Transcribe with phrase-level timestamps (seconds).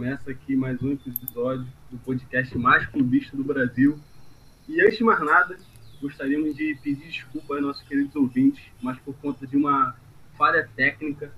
[0.00, 4.00] Começa aqui mais um episódio do podcast mais clubista do Brasil.
[4.66, 5.58] E antes de mais nada,
[6.00, 9.94] gostaríamos de pedir desculpa aos nossos queridos ouvintes, mas por conta de uma
[10.38, 11.30] falha técnica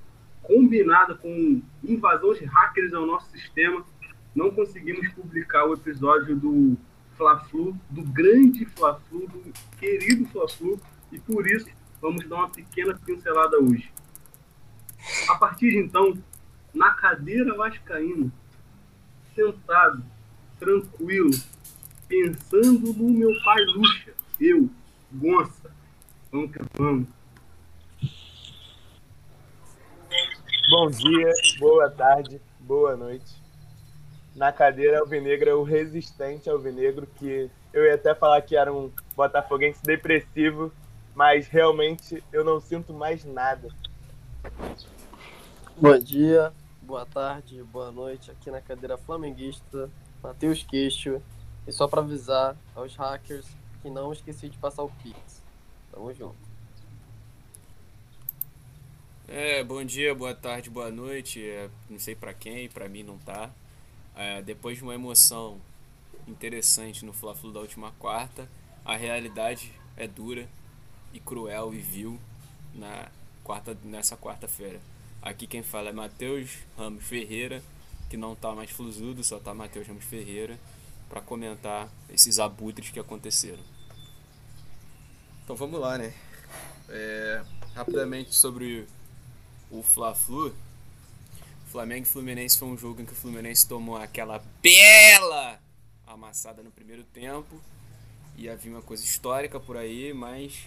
[0.45, 3.85] combinada com invasão de hackers ao nosso sistema,
[4.33, 6.77] não conseguimos publicar o episódio do
[7.17, 11.69] Fla-Flu, do grande Fla-Flu, do querido Fla-Flu, e por isso
[12.01, 13.93] vamos dar uma pequena pincelada hoje.
[15.29, 16.17] A partir de então,
[16.73, 18.31] na cadeira vascaína,
[19.35, 20.03] sentado,
[20.59, 21.31] tranquilo,
[22.09, 24.69] pensando no meu pai Luxa, eu,
[25.13, 25.71] Gonça,
[26.31, 27.09] vamos que vamos.
[30.71, 33.43] Bom dia, boa tarde, boa noite.
[34.35, 39.83] Na cadeira alvinegra, o resistente alvinegro, que eu ia até falar que era um botafoguense
[39.83, 40.73] depressivo,
[41.15, 43.69] mas realmente eu não sinto mais nada.
[45.77, 46.53] Bom dia,
[46.93, 48.31] boa tarde, boa noite.
[48.31, 49.91] Aqui na cadeira flamenguista,
[50.23, 51.23] Matheus Queixo.
[51.67, 53.47] E só para avisar aos hackers
[53.81, 55.43] que não esqueci de passar o Pix.
[55.91, 56.37] Tamo junto.
[59.27, 61.43] É, bom dia, boa tarde, boa noite.
[61.43, 63.51] É, não sei para quem, para mim não tá.
[64.15, 65.59] É, depois de uma emoção
[66.29, 68.47] interessante no Fla-Flu da última quarta,
[68.85, 70.47] a realidade é dura
[71.11, 72.21] e cruel e vil
[72.75, 73.09] na
[73.43, 74.92] quarta, nessa quarta-feira.
[75.23, 77.63] Aqui quem fala é Matheus Ramos Ferreira,
[78.11, 80.59] que não tá mais flusudo, só tá Matheus Ramos Ferreira,
[81.09, 83.63] para comentar esses abutres que aconteceram.
[85.45, 86.13] Então vamos lá, né?
[86.89, 87.41] É,
[87.73, 88.85] rapidamente sobre
[89.71, 90.53] o Fla-Flu.
[91.67, 95.61] Flamengo e Fluminense foi um jogo em que o Fluminense tomou aquela bela
[96.05, 97.63] amassada no primeiro tempo.
[98.37, 100.67] E havia uma coisa histórica por aí, mas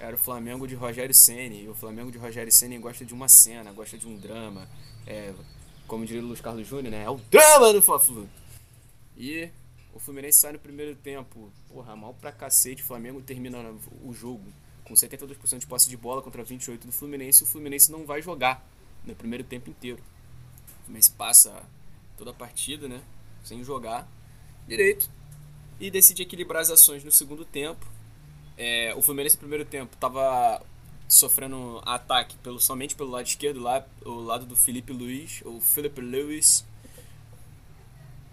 [0.00, 1.64] era o Flamengo de Rogério Ceni.
[1.64, 4.66] E o Flamengo de Rogério Ceni gosta de uma cena, gosta de um drama.
[5.06, 5.32] É,
[5.86, 7.04] como diria o Luiz Carlos Júnior, né?
[7.04, 8.28] É o drama do Fla-Flu.
[9.16, 9.50] E
[9.92, 12.82] o Fluminense sai no primeiro tempo, porra, mal pra cacete.
[12.82, 13.58] O Flamengo termina
[14.02, 14.42] o jogo
[14.84, 17.42] com 72% de posse de bola contra 28% do Fluminense.
[17.42, 18.66] E o Fluminense não vai jogar
[19.04, 20.02] no primeiro tempo inteiro.
[20.88, 21.62] Mas passa
[22.16, 23.02] toda a partida, né?
[23.44, 24.08] Sem jogar
[24.66, 25.10] direito.
[25.78, 27.86] E decide equilibrar as ações no segundo tempo.
[28.62, 30.60] É, o Fluminense no primeiro tempo estava
[31.08, 36.02] sofrendo ataque pelo, somente pelo lado esquerdo, lá, o lado do Felipe Luiz, o Felipe
[36.02, 36.62] Lewis.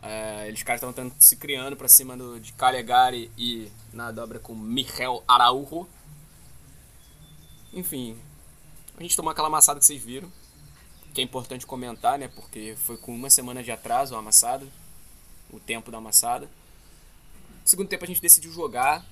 [0.04, 4.54] É, eles caras estavam se criando para cima do, de Calegari e na dobra com
[4.54, 5.88] Michel Araújo.
[7.72, 8.18] Enfim,
[8.98, 10.30] a gente tomou aquela amassada que vocês viram
[11.14, 12.28] que é importante comentar, né?
[12.28, 14.68] Porque foi com uma semana de atraso a amassada,
[15.50, 16.46] o tempo da amassada.
[16.46, 19.04] No segundo tempo a gente decidiu jogar,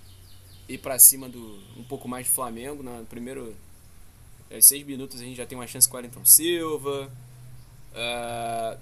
[0.68, 2.84] ir para cima do um pouco mais de Flamengo.
[2.84, 3.56] No primeiro
[4.50, 7.12] é, seis minutos a gente já tem uma chance com o Wellington Silva.
[7.92, 8.80] Uh,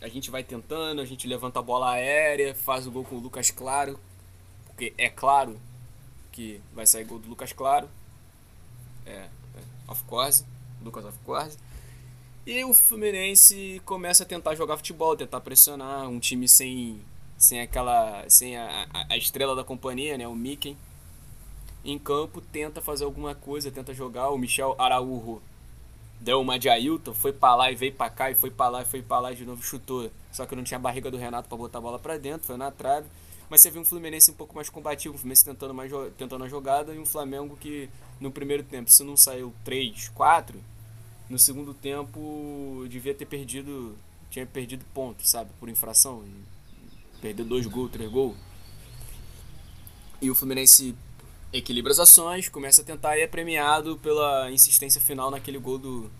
[0.00, 3.20] a gente vai tentando, a gente levanta a bola aérea, faz o gol com o
[3.20, 4.00] Lucas Claro,
[4.66, 5.60] porque é claro
[6.32, 7.88] que vai sair gol do Lucas Claro.
[9.04, 9.28] É, é
[9.88, 10.44] of course,
[10.82, 11.58] Lucas of course.
[12.46, 17.00] E o Fluminense começa a tentar jogar futebol, tentar pressionar um time sem,
[17.36, 20.76] sem aquela sem a, a, a estrela da companhia, né, o Mickey.
[21.84, 24.30] Em campo tenta fazer alguma coisa, tenta jogar.
[24.30, 25.40] O Michel Araújo
[26.20, 28.82] deu uma de Ailton, foi para lá e veio para cá e foi para lá
[28.82, 30.10] e foi para lá de novo chutou.
[30.30, 32.56] Só que não tinha a barriga do Renato para botar a bola para dentro, foi
[32.56, 33.06] na trave.
[33.48, 36.48] Mas você viu um Fluminense um pouco mais combativo, o Fluminense tentando, mais, tentando a
[36.48, 37.88] jogada e um Flamengo que
[38.20, 40.60] no primeiro tempo, se não saiu 3, 4,
[41.28, 43.96] no segundo tempo devia ter perdido,
[44.30, 46.22] tinha perdido pontos, sabe, por infração,
[47.20, 48.36] perdeu dois gols, três gols.
[50.22, 50.94] E o Fluminense
[51.52, 56.10] equilibra as ações, começa a tentar e é premiado pela insistência final naquele gol do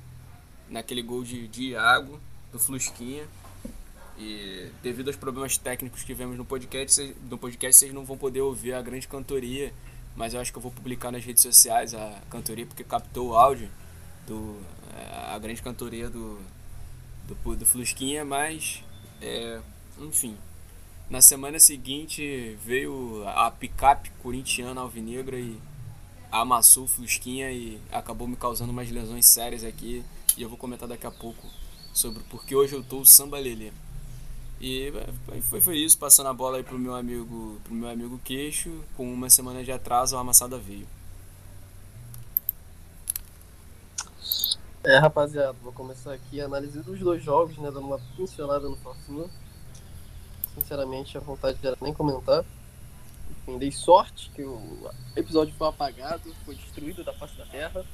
[0.68, 2.20] naquele gol de, de Iago,
[2.52, 3.24] do Flusquinha.
[4.18, 8.42] E devido aos problemas técnicos que vemos no podcast, no podcast vocês não vão poder
[8.42, 9.72] ouvir a grande cantoria,
[10.14, 13.34] mas eu acho que eu vou publicar nas redes sociais a cantoria porque captou o
[13.34, 13.70] áudio
[14.26, 14.60] do
[15.32, 16.38] a grande cantoria do,
[17.26, 18.82] do, do Flusquinha, mas
[19.20, 19.60] é,
[19.98, 20.36] enfim.
[21.10, 25.60] Na semana seguinte veio a picape corintiana alvinegra e
[26.30, 30.04] amassou o Flusquinha e acabou me causando umas lesões sérias aqui.
[30.36, 31.44] E eu vou comentar daqui a pouco
[31.92, 33.72] sobre porque hoje eu tô samba lelê.
[34.60, 34.92] E
[35.48, 39.12] foi, foi isso, passando a bola aí pro meu amigo, pro meu amigo Queixo, com
[39.12, 40.86] uma semana de atraso a amassada veio.
[44.84, 48.76] É, rapaziada, vou começar aqui a análise dos dois jogos, né, dando uma pincelada no
[48.76, 49.28] Fla-Flu.
[50.60, 52.44] Sinceramente, a vontade era nem comentar.
[53.30, 57.84] Enfim, dei sorte que o episódio foi apagado, foi destruído da face da terra.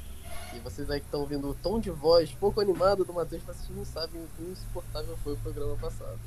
[0.54, 3.68] E vocês aí que estão ouvindo o tom de voz pouco animado do Matheus, vocês
[3.70, 6.18] não sabem o quão insuportável foi o programa passado.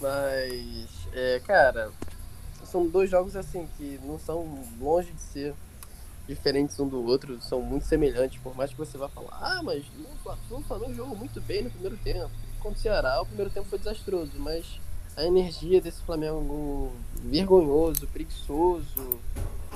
[0.00, 1.92] Mas, é, cara,
[2.64, 5.54] são dois jogos assim que não são longe de ser
[6.26, 9.84] diferentes um do outro, são muito semelhantes, por mais que você vá falar, ah, mas
[10.50, 12.30] o Flamengo jogou muito bem no primeiro tempo.
[12.60, 14.80] Contra o Ceará, o primeiro tempo foi desastroso, mas
[15.16, 16.92] a energia desse Flamengo
[17.22, 19.20] vergonhoso, preguiçoso,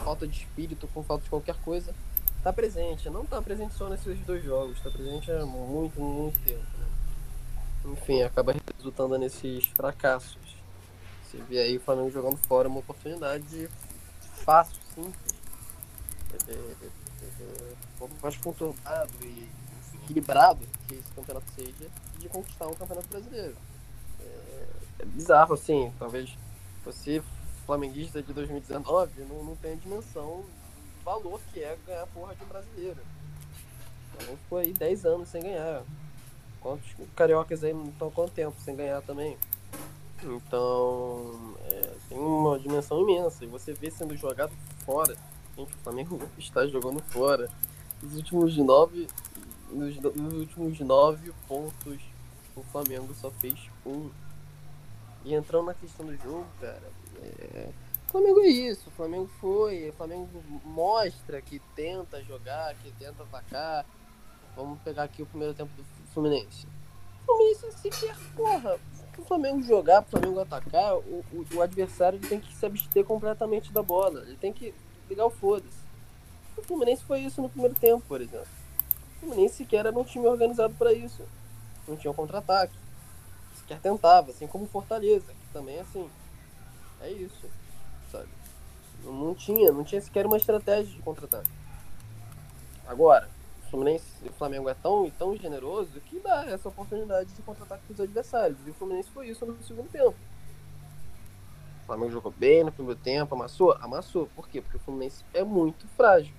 [0.02, 1.94] falta de espírito, com falta de qualquer coisa,
[2.42, 3.10] tá presente.
[3.10, 6.64] Não tá presente só nesses dois jogos, tá presente há muito, muito tempo.
[6.78, 7.92] Né?
[7.92, 10.38] Enfim, acaba resultando nesses fracassos.
[11.24, 13.68] Você vê aí o Flamengo jogando fora uma oportunidade
[14.44, 15.36] fácil, simples
[16.48, 19.48] é, é, é, é mais conturbado e
[20.02, 23.56] equilibrado que esse campeonato seja de conquistar um campeonato brasileiro.
[24.98, 26.36] É, bizarro, assim, talvez
[26.84, 27.22] você,
[27.64, 32.44] flamenguista de 2019, não, não tenha dimensão do valor que é ganhar a porra de
[32.44, 32.98] um brasileiro.
[34.14, 35.82] Então ficou aí 10 anos sem ganhar.
[36.60, 39.36] Quantos cariocas aí não estão quanto tempo sem ganhar também?
[40.22, 43.44] Então, é, tem uma dimensão imensa.
[43.44, 44.52] E você vê sendo jogado
[44.84, 45.16] fora
[45.56, 47.48] Gente, o Flamengo está jogando fora.
[48.02, 49.08] Nos últimos nove.
[49.70, 52.00] Nos, nos últimos nove pontos,
[52.54, 54.10] o Flamengo só fez um.
[55.26, 56.88] E entrando na questão do jogo, cara,
[57.20, 57.68] é...
[58.06, 60.28] o Flamengo é isso, o Flamengo foi, o Flamengo
[60.64, 63.84] mostra que tenta jogar, que tenta atacar.
[64.54, 65.84] Vamos pegar aqui o primeiro tempo do
[66.14, 66.68] Fluminense.
[67.22, 68.78] O Fluminense sequer, porra,
[69.18, 73.72] o Flamengo jogar, o Flamengo atacar, o, o, o adversário tem que se abster completamente
[73.72, 74.20] da bola.
[74.20, 74.72] Ele tem que
[75.10, 75.84] ligar o foda-se.
[76.56, 78.46] O Fluminense foi isso no primeiro tempo, por exemplo.
[79.16, 81.24] O Fluminense sequer era um time organizado para isso.
[81.88, 82.85] Não tinha um contra-ataque.
[83.66, 86.08] Sequer tentava, assim como Fortaleza, que também assim.
[87.00, 87.50] É isso,
[88.12, 88.28] sabe?
[89.02, 91.50] Não tinha, não tinha sequer uma estratégia de contra-ataque.
[92.86, 93.28] Agora,
[93.66, 97.94] o Fluminense o Flamengo é tão, tão generoso que dá essa oportunidade de contra-ataque para
[97.94, 98.58] os adversários.
[98.64, 100.14] E o Fluminense foi isso no segundo tempo.
[101.82, 103.72] O Flamengo jogou bem no primeiro tempo, amassou?
[103.80, 104.28] Amassou.
[104.34, 104.60] Por quê?
[104.60, 106.34] Porque o Fluminense é muito frágil.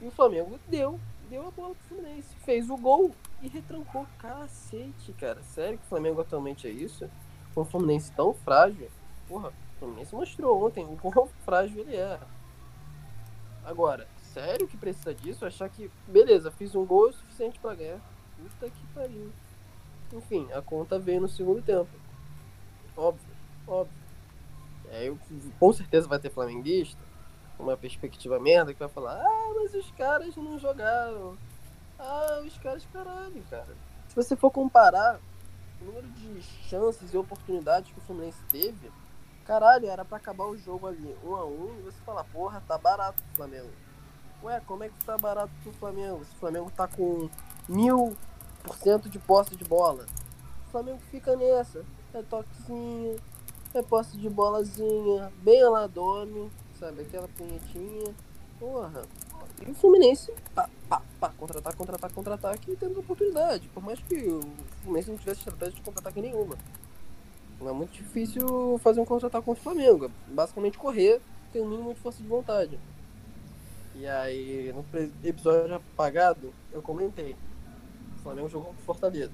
[0.00, 0.98] E o Flamengo deu,
[1.28, 2.34] deu a bola pro Fluminense.
[2.44, 4.06] Fez o gol e retrancou.
[4.18, 5.42] Cacete, cara.
[5.42, 7.10] Sério que o Flamengo atualmente é isso?
[7.54, 8.88] Com o Fluminense tão frágil?
[9.28, 12.18] Porra, o Fluminense mostrou ontem o quão frágil ele é.
[13.64, 15.44] Agora, sério que precisa disso?
[15.44, 18.00] Achar que, beleza, fiz um gol é o suficiente para ganhar.
[18.36, 19.32] Puta que pariu.
[20.12, 21.88] Enfim, a conta veio no segundo tempo.
[22.96, 23.30] Óbvio,
[23.66, 24.02] óbvio.
[24.90, 25.18] É, eu,
[25.58, 27.00] com certeza vai ter flamenguista,
[27.58, 31.38] uma perspectiva merda, que vai falar, ah, mas os caras não jogaram.
[32.04, 33.76] Ah, os caras, caralho, cara.
[34.08, 35.20] Se você for comparar
[35.80, 38.90] o número de chances e oportunidades que o Fluminense teve,
[39.46, 42.76] caralho, era para acabar o jogo ali um a um e você fala, porra, tá
[42.76, 43.70] barato pro Flamengo.
[44.42, 46.24] Ué, como é que tá barato pro Flamengo?
[46.24, 47.30] Se o Flamengo tá com
[47.68, 48.16] mil
[48.64, 50.04] por cento de posse de bola,
[50.66, 51.84] o Flamengo fica nessa.
[52.12, 53.16] É toquezinho,
[53.72, 56.50] é posse de bolazinha, bem aladome,
[56.80, 57.02] sabe?
[57.02, 58.12] Aquela punhetinha.
[58.58, 59.02] Porra.
[59.64, 60.34] E o Fluminense,
[61.22, 63.68] pá, contra-ataque, contra-ataque, contra-ataque, tendo oportunidade.
[63.68, 64.40] Por mais que o
[64.82, 66.56] Fluminense não tivesse estratégia de contra-ataque nenhuma.
[67.60, 70.10] Não é muito difícil fazer um contra-ataque contra o Flamengo.
[70.26, 71.20] Basicamente correr,
[71.52, 72.76] ter o um mínimo de força de vontade.
[73.94, 74.84] E aí, no
[75.22, 77.36] episódio apagado, eu comentei.
[78.16, 79.30] O Flamengo jogou com Fortaleza.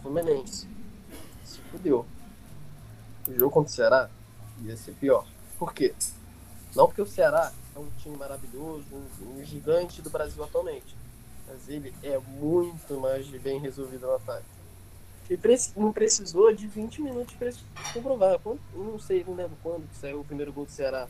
[0.00, 0.66] Fluminense.
[1.44, 2.06] Se fudeu
[3.28, 4.10] o jogo contra o Ceará
[4.62, 5.26] ia ser pior.
[5.58, 5.94] Por quê?
[6.74, 10.96] Não porque o Ceará é um time maravilhoso, um, um gigante do Brasil atualmente,
[11.46, 14.46] mas ele é muito mais bem resolvido no ataque.
[15.28, 15.40] Ele
[15.76, 17.50] não precisou de 20 minutos para
[17.92, 18.38] comprovar.
[18.74, 21.08] não sei, não lembro quando que saiu o primeiro gol do Ceará.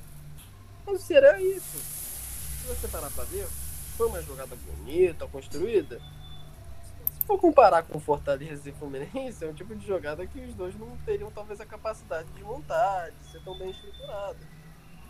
[0.87, 1.77] Mas o Ceará é isso.
[1.79, 3.47] Se você parar para ver,
[3.97, 6.01] foi uma jogada bonita, construída,
[7.27, 10.97] for comparar com Fortaleza e Fluminense, é um tipo de jogada que os dois não
[11.05, 14.39] teriam talvez a capacidade de montar, de ser tão bem estruturado.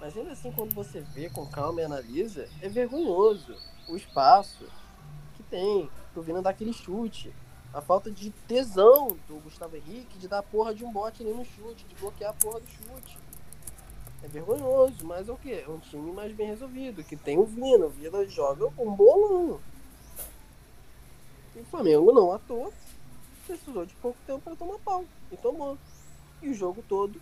[0.04, 3.56] Mas ainda assim, quando você vê com calma e analisa, é vergonhoso
[3.88, 4.68] o espaço
[5.34, 7.34] que tem pro Vina dar aquele chute.
[7.72, 11.32] A falta de tesão do Gustavo Henrique de dar a porra de um bote ali
[11.32, 13.16] no chute, de bloquear a porra do chute.
[14.22, 15.54] É vergonhoso, mas é o que?
[15.54, 17.86] É um time mais bem resolvido, que tem o Vina.
[17.86, 19.58] O Vina joga um bolão.
[21.56, 22.70] E o Flamengo não à toa
[23.46, 25.02] precisou de pouco tempo para tomar pau.
[25.32, 25.78] E tomou.
[26.42, 27.18] E o jogo todo.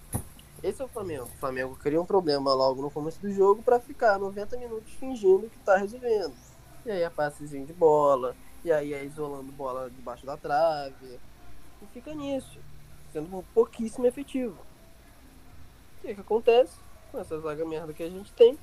[0.62, 1.24] Esse é o Flamengo.
[1.24, 5.50] O Flamengo cria um problema logo no começo do jogo para ficar 90 minutos fingindo
[5.50, 6.34] que tá resolvendo.
[6.86, 8.36] E aí é passezinho de bola.
[8.64, 11.18] E aí é isolando bola debaixo da trave.
[11.82, 12.58] E fica nisso.
[13.12, 14.56] Sendo pouquíssimo efetivo.
[15.98, 16.76] O que, que acontece
[17.10, 18.58] com essa zaga merda que a gente tem?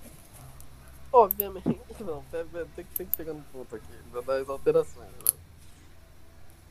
[1.12, 5.10] obviamente, não, tem, tem que chegar no ponto aqui, das alterações.
[5.10, 5.38] Né?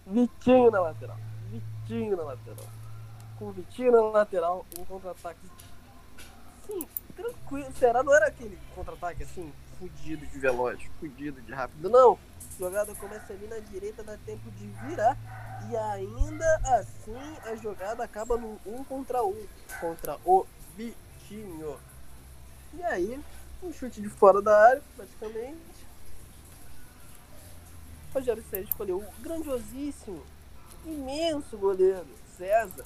[0.07, 1.19] Vitinho na lateral.
[1.51, 2.67] Vitinho na lateral.
[3.39, 5.39] Com Vitinho na lateral, um contra-ataque.
[6.67, 7.73] Sim, tranquilo.
[7.79, 12.15] Será não era aquele contra-ataque assim, fudido de veloz, fudido de rápido, não.
[12.15, 15.17] A jogada começa ali na direita, dá tempo de virar.
[15.71, 19.47] E ainda assim a jogada acaba no um contra um
[19.81, 20.45] contra o
[20.77, 21.79] Vitinho.
[22.75, 23.21] E aí,
[23.63, 25.79] um chute de fora da área, praticamente.
[28.13, 30.25] Rogério Sérgio escolheu o grandiosíssimo,
[30.85, 32.85] imenso goleiro César,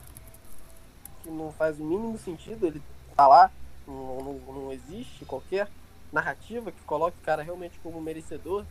[1.23, 2.83] que não faz o mínimo sentido ele
[3.17, 3.51] tá lá,
[3.87, 5.69] não, não, não existe qualquer
[6.13, 8.65] narrativa que coloque o cara realmente como merecedor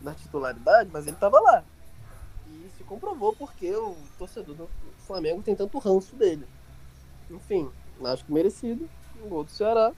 [0.00, 1.64] da titularidade, mas ele tava lá.
[2.46, 4.68] E se comprovou porque o torcedor do
[5.06, 6.46] Flamengo tem tanto ranço dele.
[7.30, 7.70] Enfim,
[8.04, 8.88] acho que merecido.
[9.22, 9.92] Um gol do Ceará.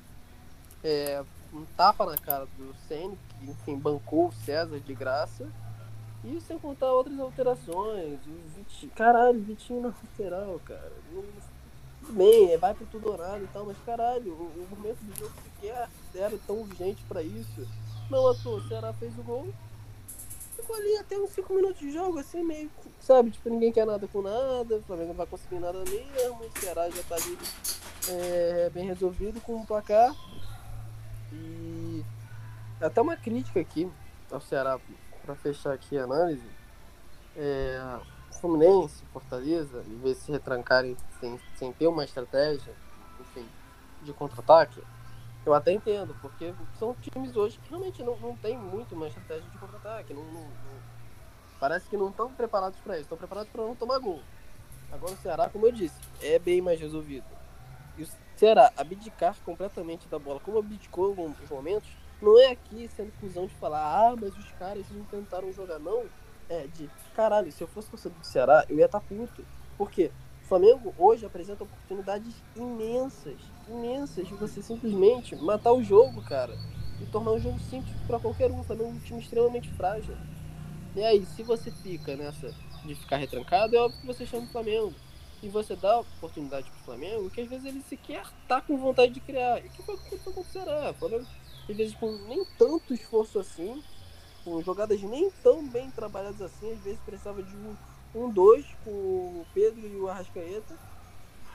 [0.83, 5.47] É, um tapa na cara do Senna, que enfim, bancou o César de graça.
[6.25, 8.19] E sem contar outras alterações.
[8.27, 10.93] O Vitinho, caralho, Vitinho na lateral, cara.
[12.11, 15.17] Tudo bem, é, vai pro tudo orado e tal, mas caralho, o, o momento do
[15.17, 17.65] jogo sequer era tão urgente pra isso.
[18.11, 19.55] Não à o Ceará fez o gol.
[20.57, 22.69] Ficou ali até uns 5 minutos de jogo, assim, meio,
[23.01, 26.61] sabe, tipo, ninguém quer nada com nada, o Flamengo não vai conseguir nada mesmo, o
[26.61, 27.39] Ceará já tá ali
[28.09, 30.13] é, bem resolvido com o placar.
[31.33, 32.05] E
[32.81, 33.89] até uma crítica aqui
[34.33, 34.81] ao Ceará
[35.25, 36.43] para fechar aqui a análise,
[37.37, 38.01] é,
[38.41, 42.75] Fluminense, Fortaleza, vez de se retrancarem sem, sem ter uma estratégia,
[43.21, 43.47] enfim,
[44.03, 44.83] de contra-ataque,
[45.45, 49.49] eu até entendo, porque são times hoje que realmente não, não tem muito uma estratégia
[49.49, 50.13] de contra-ataque.
[50.15, 50.81] Não, não, não,
[51.59, 54.21] parece que não estão preparados para isso, estão preparados para não tomar gol.
[54.93, 57.27] Agora o Ceará, como eu disse, é bem mais resolvido.
[57.97, 61.89] E o Ceará abdicar completamente da bola, como abdicou em alguns momentos,
[62.21, 66.05] não é aqui sendo cuzão de falar, ah, mas os caras não tentaram jogar, não.
[66.51, 69.45] É de, caralho, se eu fosse torcedor do Ceará, eu ia estar tá puto.
[69.79, 70.11] Por quê?
[70.43, 73.39] O Flamengo hoje apresenta oportunidades imensas,
[73.69, 76.53] imensas, de você simplesmente matar o jogo, cara.
[77.01, 78.59] E tornar um jogo simples para qualquer um.
[78.59, 80.17] O Flamengo é um time extremamente frágil.
[80.97, 82.53] E aí, se você fica nessa
[82.85, 84.93] de ficar retrancado, é óbvio que você chama o Flamengo.
[85.41, 89.21] E você dá oportunidade pro Flamengo, que às vezes ele sequer tá com vontade de
[89.21, 89.65] criar.
[89.65, 90.91] E que foi o que aconteceu com o.
[90.91, 91.27] O Flamengo
[91.69, 93.81] às vezes com nem tanto esforço assim,
[94.45, 97.77] com jogadas nem tão bem trabalhadas assim, às vezes precisava de um,
[98.15, 100.77] um dois com o Pedro e o Arrascaeta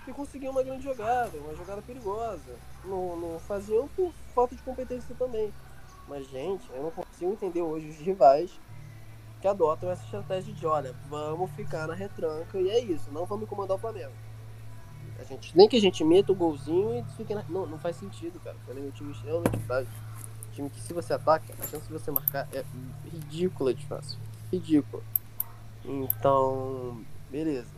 [0.08, 2.56] e conseguiam uma grande jogada, uma jogada perigosa.
[2.84, 5.51] Não, não faziam por falta de competência também.
[6.08, 8.51] Mas, gente, eu não consigo entender hoje os rivais
[9.42, 13.50] que adotam essa estratégia de, olha, vamos ficar na retranca e é isso, não vamos
[13.50, 14.13] comandar o Flamengo.
[15.20, 17.44] A gente, nem que a gente meta o golzinho e fique na...
[17.44, 18.56] Não, não faz sentido, cara.
[18.58, 19.92] O Flamengo é um time extremamente frágil.
[20.55, 22.63] Time que se você ataca, a chance de você marcar é
[23.12, 24.17] ridícula de fácil.
[24.50, 25.03] Ridícula.
[25.83, 27.74] Então, beleza.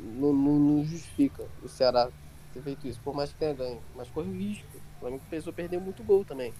[0.00, 2.08] Não, não, não, justifica o Ceará
[2.54, 3.78] ter feito isso, por mais que tenha ganho.
[3.94, 4.66] Mas corre o risco.
[4.96, 6.54] O Flamengo pensou perder muito gol também.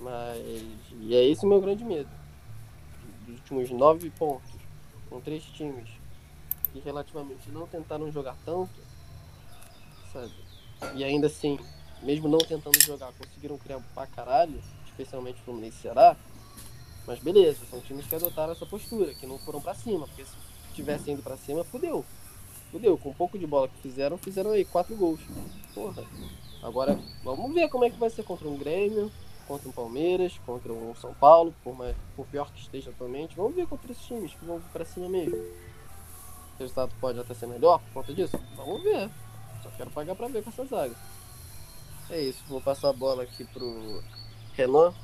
[0.00, 0.44] Mas.
[1.00, 2.10] E é esse o meu grande medo.
[3.26, 4.50] Dos últimos nove pontos,
[5.08, 5.88] com três times
[6.72, 8.74] que relativamente não tentaram jogar tanto,
[10.12, 10.34] sabe?
[10.94, 11.58] E ainda assim,
[12.02, 16.16] mesmo não tentando jogar, conseguiram criar pra caralho, especialmente Fluminense e Ceará.
[17.06, 20.32] Mas beleza, são times que adotaram essa postura, que não foram para cima, porque se
[20.74, 22.04] tivessem indo para cima, fudeu.
[22.70, 25.20] Fudeu, com um pouco de bola que fizeram, fizeram aí quatro gols.
[25.74, 26.04] Porra.
[26.62, 29.10] Agora, vamos ver como é que vai ser contra um Grêmio,
[29.46, 33.36] contra um Palmeiras, contra um São Paulo, por, mais, por pior que esteja atualmente.
[33.36, 35.36] Vamos ver contra esses times que vão para cima mesmo
[36.58, 38.38] o resultado pode até ser melhor por conta disso?
[38.56, 39.08] Vamos ver.
[39.62, 40.94] Só quero pagar pra ver com essa zaga.
[42.10, 44.02] É isso, vou passar a bola aqui pro
[44.54, 44.94] Renan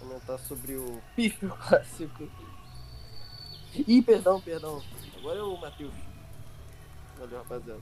[0.00, 2.28] comentar sobre o pífio clássico.
[3.74, 4.82] Ih, perdão, perdão.
[5.18, 5.94] Agora é o Matheus.
[7.18, 7.80] Valeu, rapaziada.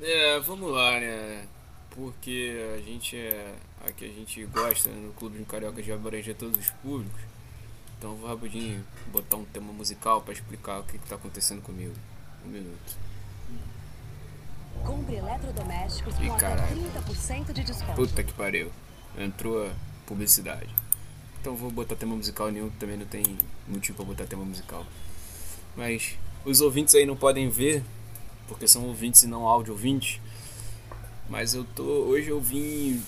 [0.00, 1.48] É, vamos lá, né?
[1.90, 3.56] Porque a gente é.
[3.86, 7.20] Aqui a gente gosta né, no Clube de Carioca de abranger todos os públicos.
[7.98, 11.94] Então vou rapidinho botar um tema musical para explicar o que está acontecendo comigo.
[12.44, 12.96] Um minuto.
[14.82, 17.94] Compre eletrodomésticos com até 30% de desconto.
[17.94, 18.70] Puta que pariu.
[19.18, 19.70] Entrou a
[20.06, 20.68] publicidade.
[21.40, 23.22] Então vou botar tema musical nenhum, também não tem
[23.68, 24.84] motivo para botar tema musical.
[25.76, 27.82] Mas os ouvintes aí não podem ver,
[28.48, 30.20] porque são ouvintes e não áudio ouvintes.
[31.28, 31.82] Mas eu tô.
[31.82, 33.02] Hoje eu vim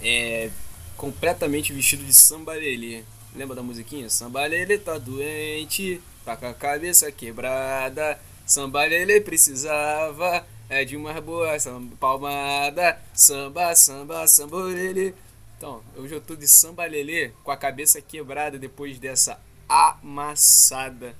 [0.00, 0.50] é,
[0.96, 3.02] completamente vestido de sambalelê.
[3.34, 4.08] Lembra da musiquinha?
[4.08, 8.18] Samba ele tá doente, tá com a cabeça quebrada.
[8.44, 13.00] Samba Lele precisava é de uma boa samba, palmada.
[13.14, 15.14] Samba, samba, Lele.
[15.56, 21.16] Então, hoje eu tô de samba Lele com a cabeça quebrada depois dessa amassada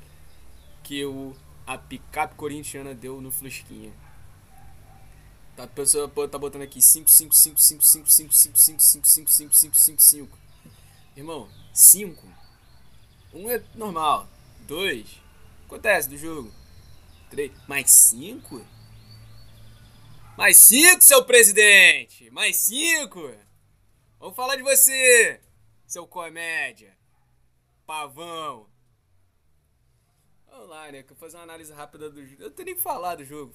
[0.82, 1.34] que o,
[1.66, 3.92] a picape corintiana deu no Flusquinha.
[5.56, 9.04] Tá, a pessoa tá botando aqui 5, 5, 5, 5, 5, 5, 5, 5, 5,
[9.08, 10.38] 5, 5, 5, 5, 5.
[11.16, 12.26] Irmão, 5.
[13.34, 14.28] Um é normal.
[14.66, 15.20] 2.
[15.66, 16.52] Acontece do jogo.
[17.30, 17.50] 3.
[17.66, 18.77] Mais 5?
[20.38, 22.30] Mais 5, seu presidente!
[22.30, 23.34] Mais 5!
[24.20, 25.40] Vamos falar de você,
[25.84, 26.96] seu comédia.
[27.84, 28.68] Pavão.
[30.48, 31.02] Vamos lá, né?
[31.08, 32.40] Vou fazer uma análise rápida do jogo.
[32.40, 33.52] Eu não tenho nem falar do jogo.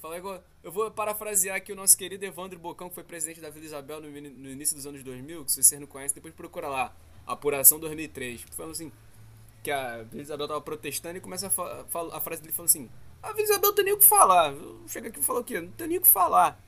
[0.61, 4.01] Eu vou parafrasear aqui o nosso querido Evandro Bocão, que foi presidente da Vila Isabel
[4.01, 4.09] no,
[4.49, 6.93] início dos anos 2000, que se vocês não conhecem, depois procura lá.
[7.25, 8.41] Apuração 2003.
[8.51, 8.91] Falando assim,
[9.63, 12.89] que a Vila Isabel tava protestando e começa a, a frase dele falando assim:
[13.21, 14.53] A Vila Isabel não tem nem o que falar.
[14.85, 15.61] Chega aqui e fala o quê?
[15.61, 16.61] Não tem nem o que falar.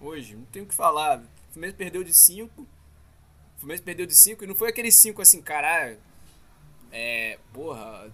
[0.00, 1.20] Hoje, não tem o que falar.
[1.20, 2.62] O Fluminense perdeu de 5.
[2.62, 2.66] O
[3.58, 5.98] Fluminense perdeu de 5 e não foi aquele 5 assim, caralho.
[6.92, 7.38] É.
[7.52, 8.12] Porra.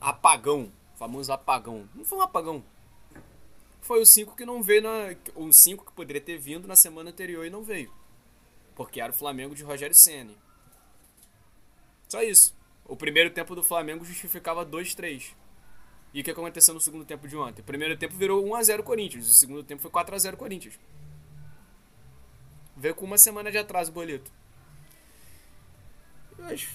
[0.00, 0.72] Apagão.
[0.94, 1.88] Famoso apagão.
[1.94, 2.64] Não foi um apagão.
[3.82, 5.14] Foi o 5 que não veio na.
[5.36, 7.92] Um 5 que poderia ter vindo na semana anterior e não veio.
[8.74, 10.32] Porque era o Flamengo de Rogério Senna.
[12.08, 12.54] Só isso.
[12.84, 15.34] O primeiro tempo do Flamengo justificava 2-3.
[16.14, 17.60] E o que aconteceu no segundo tempo de ontem?
[17.60, 19.26] O primeiro tempo virou 1x0 Corinthians.
[19.26, 20.78] O segundo tempo foi 4x0 Corinthians.
[22.76, 24.30] Veio com uma semana de atraso o boleto.
[26.38, 26.68] Mas,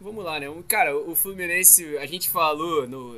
[0.00, 0.46] vamos lá, né?
[0.68, 3.16] Cara, o Fluminense, a gente falou, no,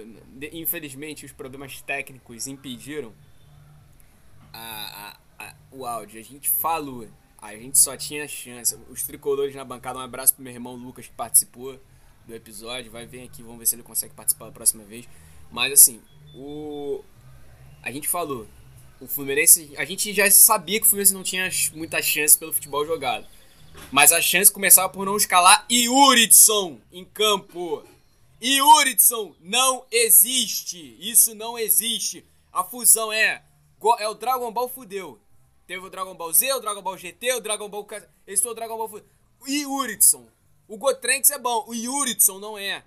[0.52, 3.12] infelizmente os problemas técnicos impediram
[4.52, 6.20] a, a, a, o áudio.
[6.20, 7.08] A gente falou,
[7.40, 8.78] a gente só tinha chance.
[8.88, 11.80] Os tricolores na bancada, um abraço pro meu irmão Lucas que participou
[12.26, 12.90] do episódio.
[12.90, 15.08] Vai vir aqui, vamos ver se ele consegue participar da próxima vez.
[15.50, 16.00] Mas assim,
[16.34, 17.02] o.
[17.82, 18.46] A gente falou,
[19.00, 22.84] o Fluminense, a gente já sabia que o Fluminense não tinha muita chance pelo futebol
[22.86, 23.26] jogado.
[23.90, 27.82] Mas a chance começava por não escalar Yuridson em campo.
[28.42, 30.96] Yuridson não existe.
[31.00, 32.24] Isso não existe.
[32.52, 33.42] A fusão é
[33.98, 35.18] é o Dragon Ball fudeu.
[35.66, 37.86] Teve o Dragon Ball Z, o Dragon Ball GT, o Dragon Ball
[38.26, 39.06] esse foi o Dragon Ball fudeu.
[39.46, 40.26] Yuridson.
[40.68, 42.84] O Gotrenks é bom, o Yuridson não é.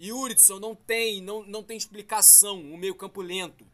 [0.00, 3.64] Yuridson não tem, não, não tem explicação, o meio campo lento.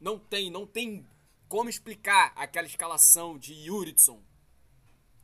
[0.00, 1.06] Não tem, não tem
[1.48, 4.22] como explicar aquela escalação de Yuridson?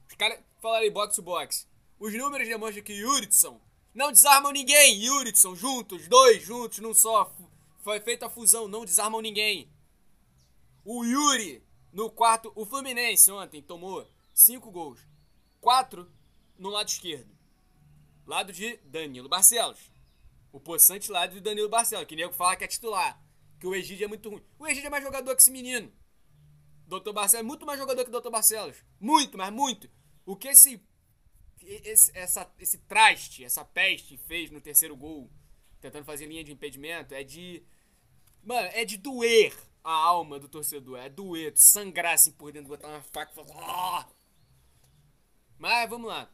[0.08, 1.68] Os caras falaram em box.
[1.98, 3.60] Os números demonstram que Yuridson
[3.94, 5.04] não desarmam ninguém.
[5.04, 7.34] Yuridson, juntos, dois juntos, num só.
[7.82, 9.70] Foi feita a fusão, não desarmam ninguém.
[10.84, 12.52] O Yuri, no quarto.
[12.54, 15.00] O Fluminense ontem tomou cinco gols.
[15.60, 16.10] Quatro
[16.58, 17.32] no lado esquerdo.
[18.26, 19.78] Lado de Danilo Barcelos.
[20.52, 22.06] O possante lado de Danilo Barcelos.
[22.06, 23.22] Que nego fala que é titular.
[23.60, 24.42] Que o Egídio é muito ruim.
[24.58, 25.92] O Egídio é mais jogador que esse menino.
[26.86, 28.76] Doutor Barcelos é muito mais jogador que o Doutor Barcelos.
[29.00, 29.88] Muito, mas muito.
[30.26, 30.82] O que esse,
[31.60, 35.30] esse, essa, esse traste, essa peste fez no terceiro gol,
[35.80, 37.62] tentando fazer linha de impedimento, é de.
[38.42, 40.98] Mano, é de doer a alma do torcedor.
[40.98, 44.08] É doer, sangrar assim por dentro, botar uma faca e falar.
[44.08, 44.14] Oh!
[45.58, 46.30] Mas vamos lá.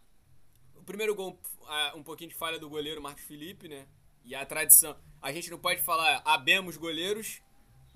[0.75, 1.39] O primeiro gol,
[1.95, 3.87] um pouquinho de falha do goleiro Marcos Felipe, né?
[4.25, 4.97] E a tradição.
[5.21, 7.41] A gente não pode falar abemos goleiros,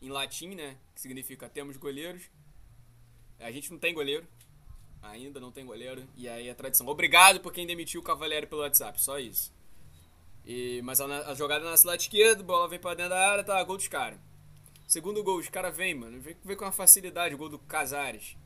[0.00, 0.78] em latim, né?
[0.94, 2.30] Que significa temos goleiros.
[3.40, 4.26] A gente não tem goleiro.
[5.02, 6.06] Ainda não tem goleiro.
[6.16, 6.86] E aí a tradição.
[6.86, 9.00] Obrigado por quem demitiu o Cavaleiro pelo WhatsApp.
[9.00, 9.52] Só isso.
[10.46, 13.62] E, mas a, a jogada na lado esquerdo, bola vem pra dentro da área, tá,
[13.64, 14.18] gol dos caras.
[14.86, 16.20] Segundo gol, os caras vêm, mano.
[16.20, 18.36] Vem, vem com uma facilidade, o gol do Casares.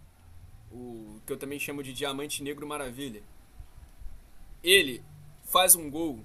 [0.70, 3.22] O que eu também chamo de Diamante Negro Maravilha.
[4.62, 5.02] Ele
[5.44, 6.20] faz um gol,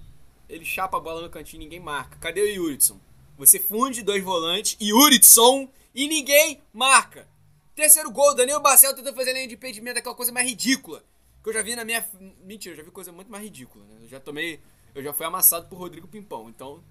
[0.50, 2.18] ele chapa a bola no cantinho ninguém marca.
[2.20, 3.00] Cadê o Yuritson?
[3.38, 7.28] Você funde dois volantes, Yuritson, e ninguém marca.
[7.76, 11.04] Terceiro gol, Danilo Barcelo tentando fazer linha de impedimento, aquela coisa mais ridícula.
[11.42, 12.08] Que eu já vi na minha.
[12.44, 13.98] Mentira, eu já vi coisa muito mais ridícula, né?
[14.02, 14.62] Eu já tomei.
[14.94, 16.84] Eu já fui amassado por Rodrigo Pimpão, então.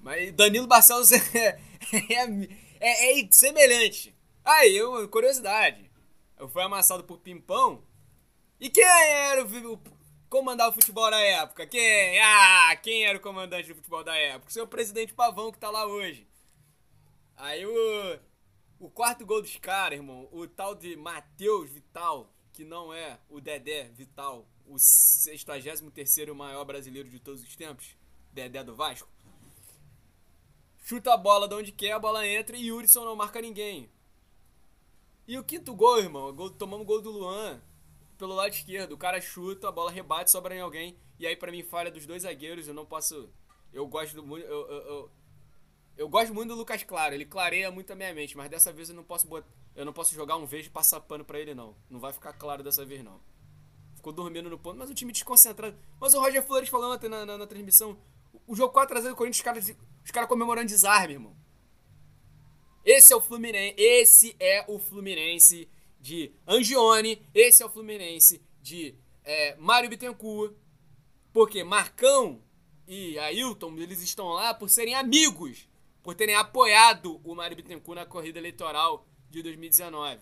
[0.00, 1.60] Mas Danilo Barcelos é,
[1.92, 2.48] é,
[2.80, 4.14] é, é semelhante.
[4.44, 5.90] Aí, uma curiosidade.
[6.38, 7.82] Eu fui amassado por Pimpão.
[8.58, 9.80] E quem era o, o
[10.28, 11.66] comandar o futebol da época?
[11.66, 12.18] Quem?
[12.20, 14.48] Ah, quem era o comandante do futebol da época?
[14.48, 16.26] O seu presidente Pavão que tá lá hoje.
[17.36, 18.18] Aí o
[18.78, 23.40] o quarto gol dos caras, irmão, o tal de Matheus Vital, que não é o
[23.40, 25.82] Dedé Vital, o 63
[26.34, 27.96] maior brasileiro de todos os tempos,
[28.32, 29.08] Dedé do Vasco.
[30.82, 33.90] Chuta a bola de onde quer, a bola entra e Yurison não marca ninguém.
[35.26, 37.60] E o quinto gol, irmão, gol, tomamos gol do Luan
[38.16, 38.92] pelo lado esquerdo.
[38.92, 40.98] O cara chuta, a bola rebate, sobra em alguém.
[41.18, 42.66] E aí, para mim, falha dos dois zagueiros.
[42.66, 43.28] Eu não posso.
[43.72, 44.38] Eu gosto do.
[44.38, 45.10] Eu, eu, eu,
[45.98, 48.88] Eu gosto muito do Lucas Claro, ele clareia muito a minha mente, mas dessa vez
[48.88, 49.26] eu não posso
[49.74, 51.76] eu não posso jogar um vez e passar pano pra ele, não.
[51.90, 53.20] Não vai ficar claro dessa vez, não.
[53.96, 55.76] Ficou dormindo no ponto, mas o time desconcentrado.
[56.00, 57.98] Mas o Roger Flores falou ontem na, na, na transmissão.
[58.46, 61.36] O jogo 4x0 do Corinthians, os caras os cara comemorando desarme, irmão.
[62.84, 63.74] Esse é o Fluminense.
[63.76, 65.68] Esse é o Fluminense
[66.00, 67.20] de Angione.
[67.34, 70.54] Esse é o Fluminense de é, Mário Bittencourt.
[71.32, 72.40] Porque Marcão
[72.86, 75.67] e Ailton, eles estão lá por serem amigos.
[76.08, 80.18] Por terem apoiado o Mário Bittencourt na corrida eleitoral de 2019.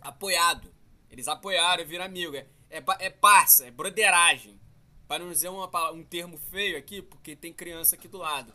[0.00, 0.72] Apoiado.
[1.10, 2.36] Eles apoiaram, viram amigo.
[2.36, 4.60] É, é, é parça, é broderagem.
[5.08, 8.54] Para não dizer uma, um termo feio aqui, porque tem criança aqui do lado.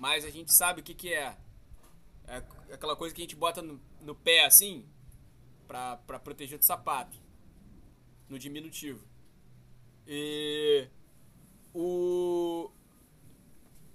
[0.00, 1.36] Mas a gente sabe o que, que é.
[2.26, 2.42] É
[2.74, 4.84] aquela coisa que a gente bota no, no pé assim,
[5.68, 7.16] pra proteger do sapato.
[8.28, 9.06] No diminutivo.
[10.08, 10.88] E.
[11.72, 12.68] O.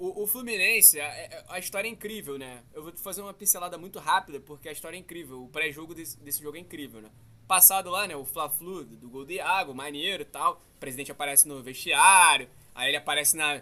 [0.04, 2.62] O, o Fluminense, a, a, história é incrível, né?
[2.74, 5.42] Eu vou fazer uma pincelada muito rápida, porque a história é incrível.
[5.42, 7.10] O pré-jogo desse, desse jogo é incrível, né?
[7.48, 8.14] Passado lá, né?
[8.14, 10.62] O Fla-Flu do Gol de Água, maneiro e tal.
[10.76, 12.50] O presidente aparece no vestiário.
[12.76, 13.62] Aí ele aparece na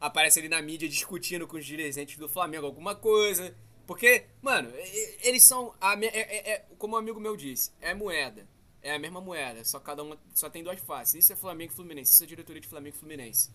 [0.00, 3.54] aparece ali na mídia discutindo com os dirigentes do Flamengo alguma coisa.
[3.86, 4.68] Porque, mano,
[5.22, 5.72] eles são.
[5.80, 8.44] A, é, é, é, como um amigo meu disse, é moeda.
[8.82, 11.14] É a mesma moeda, só cada uma só tem duas faces.
[11.14, 13.52] Isso é Flamengo e Fluminense, isso é diretoria de Flamengo e Fluminense.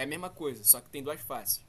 [0.00, 1.62] É a mesma coisa, só que tem duas faces.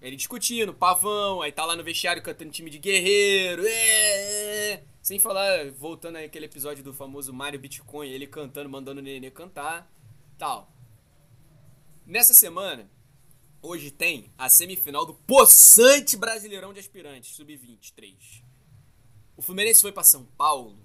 [0.00, 3.66] Ele discutindo, pavão, aí tá lá no vestiário cantando time de guerreiro.
[3.66, 4.84] É, é.
[5.02, 9.92] Sem falar, voltando aquele episódio do famoso Mario Bitcoin, ele cantando, mandando o Nenê cantar.
[10.38, 10.72] Tal.
[12.06, 12.88] Nessa semana,
[13.60, 18.44] hoje tem a semifinal do possante Brasileirão de Aspirantes, sub-23.
[19.36, 20.78] O Fluminense foi para São Paulo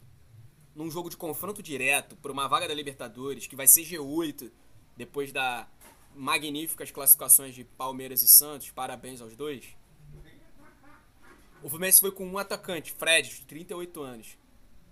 [0.74, 4.52] num jogo de confronto direto por uma vaga da Libertadores, que vai ser G8,
[4.98, 5.68] depois da
[6.16, 8.72] magníficas classificações de Palmeiras e Santos.
[8.72, 9.66] Parabéns aos dois.
[11.62, 14.38] O Fluminense foi com um atacante, Fred, de 38 anos.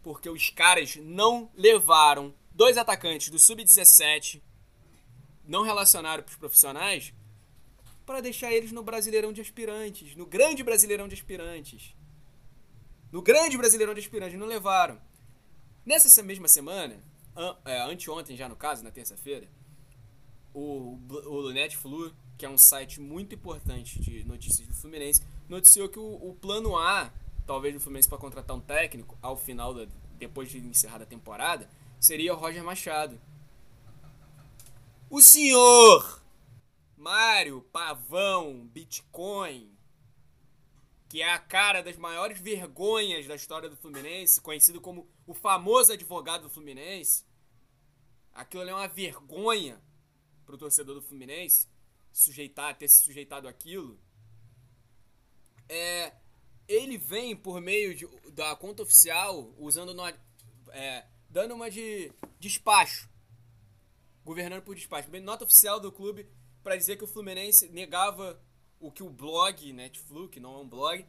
[0.01, 4.41] Porque os caras não levaram dois atacantes do Sub-17
[5.45, 7.13] não relacionaram para os profissionais
[8.05, 11.95] para deixar eles no Brasileirão de Aspirantes, no Grande Brasileirão de Aspirantes.
[13.12, 14.99] No Grande Brasileirão de Aspirantes, não levaram.
[15.86, 17.01] Nessa mesma semana,
[17.36, 19.47] an é, anteontem já no caso, na terça-feira,
[20.54, 25.89] o, o Lunet Flu, que é um site muito importante de notícias do Fluminense, noticiou
[25.89, 27.12] que o, o plano A,
[27.46, 29.88] talvez do Fluminense para contratar um técnico ao final, da,
[30.18, 33.20] depois de encerrada a temporada, seria o Roger Machado.
[35.10, 36.22] O senhor
[36.98, 39.72] Mário Pavão Bitcoin,
[41.10, 45.94] que é a cara das maiores vergonhas da história do Fluminense, conhecido como o famoso
[45.94, 47.24] advogado do Fluminense.
[48.34, 49.80] Aquilo é uma vergonha
[50.45, 51.67] pro torcedor do Fluminense
[52.12, 53.99] sujeitar, ter se sujeitado aquilo.
[55.67, 56.13] É,
[56.67, 60.06] ele vem por meio de, da conta oficial usando no,
[60.69, 63.10] é, dando uma de despacho
[64.23, 65.10] governando por despacho.
[65.21, 66.27] Nota oficial do clube
[66.63, 68.41] para dizer que o Fluminense negava
[68.79, 71.06] o que o blog Netflix, que não é um blog,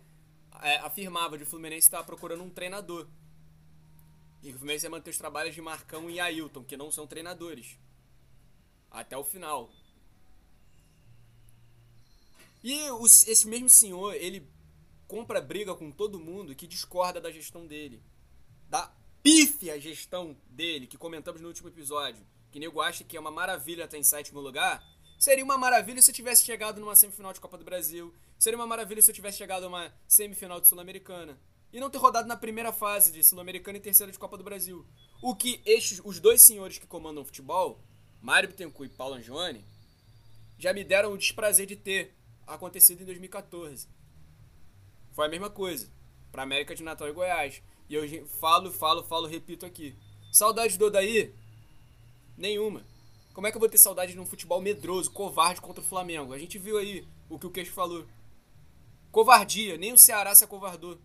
[0.62, 3.08] é, afirmava de o Fluminense estar procurando um treinador.
[4.42, 7.78] E o Fluminense ia manter os trabalhos de Marcão e Ailton, que não são treinadores.
[8.94, 9.70] Até o final.
[12.62, 14.48] E os, esse mesmo senhor, ele
[15.06, 18.02] compra briga com todo mundo que discorda da gestão dele.
[18.70, 18.90] Da
[19.22, 23.82] pífia gestão dele, que comentamos no último episódio que nego acha que é uma maravilha
[23.82, 24.80] estar em sétimo lugar,
[25.18, 28.66] seria uma maravilha se eu tivesse chegado numa semifinal de Copa do Brasil, seria uma
[28.66, 31.36] maravilha se eu tivesse chegado numa semifinal de Sul-Americana
[31.72, 34.86] e não ter rodado na primeira fase de Sul-Americana e terceira de Copa do Brasil.
[35.20, 37.82] O que estes, os dois senhores que comandam o futebol,
[38.24, 39.62] Mário Bittencourt e Paulo Angione,
[40.58, 42.14] já me deram o desprazer de ter
[42.46, 43.86] acontecido em 2014.
[45.12, 45.92] Foi a mesma coisa
[46.32, 47.62] para América de Natal e Goiás.
[47.86, 49.94] E eu falo, falo, falo, repito aqui.
[50.32, 51.34] Saudade do Odaí?
[52.34, 52.86] Nenhuma.
[53.34, 56.32] Como é que eu vou ter saudade de um futebol medroso, covarde contra o Flamengo?
[56.32, 58.06] A gente viu aí o que o Queixo falou.
[59.12, 60.98] Covardia, nem o Ceará se acovardou.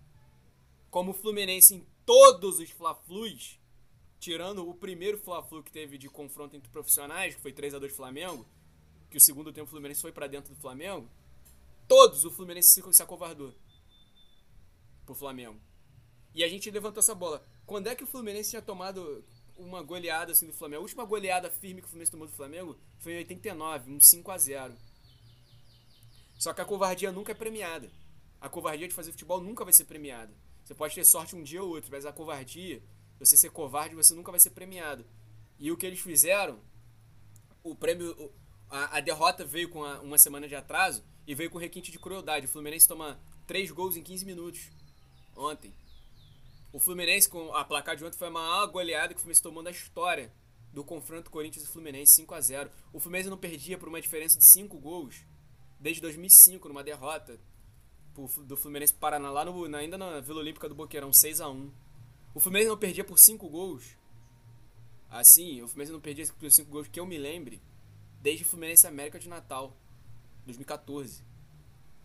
[0.89, 3.58] Como o Fluminense em todos os Fla-Flus,
[4.19, 7.95] tirando o primeiro Fla-Flu que teve de confronto entre profissionais, que foi 3 a 2
[7.95, 8.45] Flamengo,
[9.09, 11.09] que o segundo tempo o Fluminense foi para dentro do Flamengo,
[11.87, 13.53] todos o Fluminense se acovardou
[15.05, 15.59] pro Flamengo.
[16.35, 17.43] E a gente levantou essa bola.
[17.65, 19.23] Quando é que o Fluminense tinha tomado
[19.59, 20.79] uma goleada assim do Flamengo.
[20.79, 24.31] A última goleada firme que o Fluminense tomou do Flamengo foi em 89, um 5
[24.31, 24.77] a 0
[26.39, 27.91] Só que a covardia nunca é premiada.
[28.39, 30.33] A covardia de fazer futebol nunca vai ser premiada.
[30.63, 32.81] Você pode ter sorte um dia ou outro, mas a covardia,
[33.19, 35.05] você ser covarde, você nunca vai ser premiado.
[35.59, 36.59] E o que eles fizeram,
[37.63, 38.31] o prêmio,
[38.69, 41.99] a, a derrota veio com a- uma semana de atraso e veio com requinte de
[41.99, 42.45] crueldade.
[42.45, 44.69] O Fluminense toma 3 gols em 15 minutos
[45.35, 45.73] ontem.
[46.71, 49.63] O Fluminense, com a placar de ontem, foi a maior goleada que o Fluminense tomou
[49.63, 50.31] na história
[50.71, 54.37] do confronto Corinthians e Fluminense 5 a 0 O Fluminense não perdia por uma diferença
[54.37, 55.15] de 5 gols
[55.79, 57.39] desde 2005, numa derrota
[58.45, 61.71] do Fluminense pro Paraná, lá no, ainda na Vila Olímpica do Boqueirão, 6 a 1
[62.33, 63.97] O Fluminense não perdia por 5 gols.
[65.09, 67.61] Assim, o Fluminense não perdia por 5 gols que eu me lembre
[68.21, 69.75] desde o Fluminense América de Natal,
[70.45, 71.23] 2014.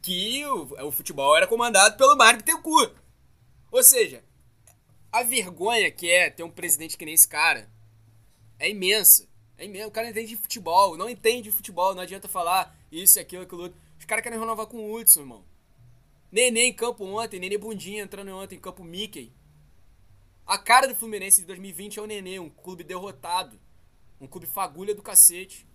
[0.00, 2.94] Que o, o futebol era comandado pelo Mário Bittencourt.
[3.70, 4.24] Ou seja,
[5.10, 7.70] a vergonha que é ter um presidente que nem esse cara
[8.58, 9.28] é imensa.
[9.56, 9.88] É imenso.
[9.88, 13.42] O cara não entende de futebol, não entende de futebol, não adianta falar isso, aquilo,
[13.42, 13.78] aquilo outro.
[13.98, 15.44] Os caras querem renovar com o Hudson, irmão.
[16.30, 19.32] Nenê em campo ontem, Nenê Bundinha entrando ontem em campo Mickey.
[20.46, 23.58] A cara do Fluminense de 2020 é o Nenê, um clube derrotado.
[24.20, 25.66] Um clube fagulha do cacete.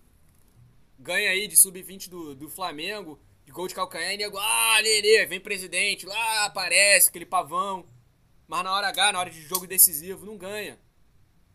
[0.98, 5.26] Ganha aí de sub-20 do, do Flamengo, de gol de calcanhar e nego, ah, Nenê,
[5.26, 7.88] vem presidente, lá aparece aquele pavão.
[8.48, 10.80] Mas na hora H, na hora de jogo decisivo, não ganha.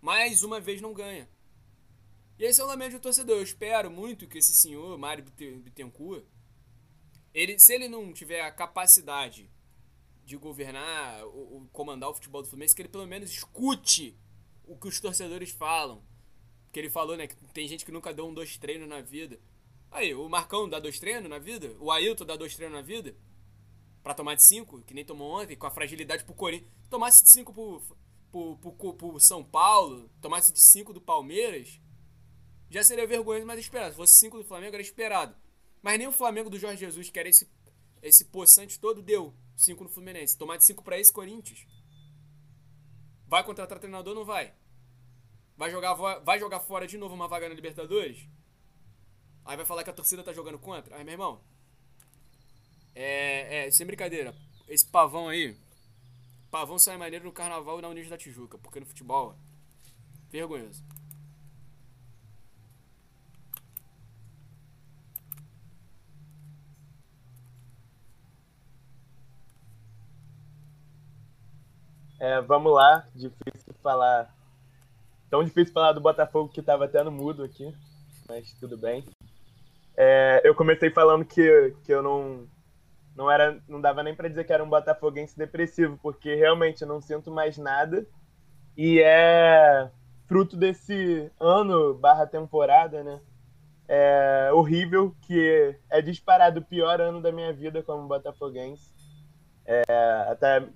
[0.01, 1.29] Mais uma vez não ganha.
[2.39, 3.37] E esse é o lamento do torcedor.
[3.37, 6.25] Eu espero muito que esse senhor, Mário Bitten- Bittencourt,
[7.33, 9.51] ele, se ele não tiver a capacidade
[10.25, 14.19] de governar, ou comandar o futebol do Fluminense, que ele pelo menos escute
[14.65, 16.03] o que os torcedores falam.
[16.73, 19.39] Que ele falou, né, que tem gente que nunca deu um dois treinos na vida.
[19.91, 21.77] Aí, o Marcão dá dois treinos na vida?
[21.79, 23.15] O Ailton dá dois treinos na vida?
[24.03, 26.71] Pra tomar de cinco, que nem tomou ontem, com a fragilidade pro Corinthians.
[26.91, 27.81] Tomasse de cinco pro,
[28.33, 31.81] pro, pro, pro São Paulo, tomasse de cinco do Palmeiras,
[32.69, 33.93] já seria vergonhoso, mas esperado.
[33.93, 35.37] Se fosse cinco do Flamengo, era esperado.
[35.81, 37.49] Mas nem o Flamengo do Jorge Jesus, que era esse,
[38.03, 40.37] esse poçante todo, deu cinco no Fluminense.
[40.37, 41.67] Tomar de cinco pra esse Corinthians.
[43.27, 44.55] Vai contratar treinador ou não vai?
[45.57, 48.29] Vai jogar, vai jogar fora de novo uma vaga na Libertadores?
[49.45, 50.97] Aí vai falar que a torcida tá jogando contra?
[50.97, 51.41] Aí, meu irmão.
[52.95, 54.35] É, é, sem brincadeira.
[54.69, 55.57] Esse pavão aí.
[56.51, 58.59] Pavão sai maneiro no carnaval e na União da Tijuca.
[58.59, 59.37] Porque no futebol.
[60.31, 60.83] Vergonhoso.
[72.25, 74.35] É, vamos lá, difícil falar.
[75.29, 77.71] Tão difícil falar do Botafogo que tava até no mudo aqui,
[78.27, 79.05] mas tudo bem.
[79.95, 82.49] É, eu comecei falando que, que eu não
[83.15, 86.89] não era não dava nem para dizer que era um botafoguense depressivo, porque realmente eu
[86.89, 88.07] não sinto mais nada
[88.75, 89.91] e é
[90.27, 93.21] fruto desse ano barra temporada, né?
[93.87, 98.91] É horrível que é disparado o pior ano da minha vida como botafoguense.
[99.67, 99.85] É,
[100.27, 100.67] até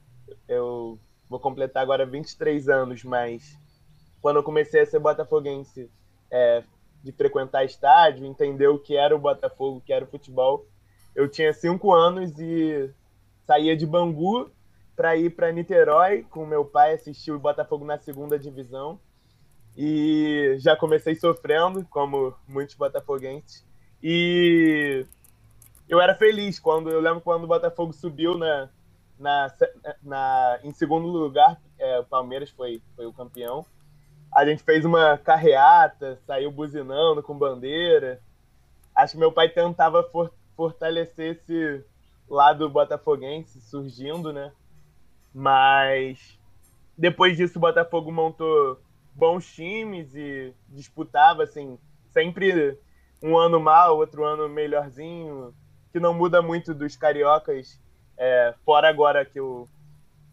[0.46, 3.58] eu vou completar agora 23 anos, mas
[4.20, 5.90] quando eu comecei a ser botafoguense,
[6.30, 6.62] é,
[7.02, 10.66] de frequentar estádio, entender o que era o Botafogo, o que era o futebol,
[11.14, 12.90] eu tinha cinco anos e
[13.46, 14.50] saía de Bangu
[14.94, 19.00] para ir para Niterói com meu pai assistir o Botafogo na segunda divisão.
[19.76, 23.64] E já comecei sofrendo, como muitos botafoguenses,
[24.02, 25.06] e
[25.88, 28.68] eu era feliz quando eu lembro quando o Botafogo subiu na,
[29.18, 29.52] na,
[30.02, 33.64] na em segundo lugar, é, o Palmeiras foi, foi o campeão.
[34.34, 38.20] A gente fez uma carreata, saiu buzinando com bandeira.
[38.94, 41.84] Acho que meu pai tentava for, fortalecer esse
[42.28, 44.52] lado botafoguense surgindo, né?
[45.32, 46.38] Mas
[46.96, 48.80] depois disso o Botafogo montou
[49.14, 51.78] bons times e disputava assim,
[52.10, 52.78] sempre
[53.22, 55.54] um ano mal, outro ano melhorzinho,
[55.92, 57.80] que não muda muito dos cariocas,
[58.18, 59.68] é, fora agora que o,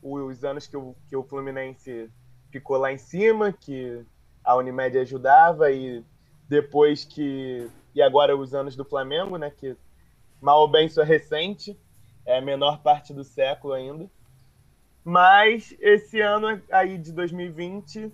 [0.02, 2.10] os anos que o, que o Fluminense
[2.52, 4.04] ficou lá em cima, que
[4.44, 6.04] a Unimed ajudava, e
[6.50, 7.70] depois que.
[7.94, 9.52] E agora os anos do Flamengo, né?
[9.52, 9.78] Que
[10.42, 11.80] mal ou bem isso é recente,
[12.26, 14.10] é a menor parte do século ainda.
[15.04, 18.12] Mas esse ano aí de 2020,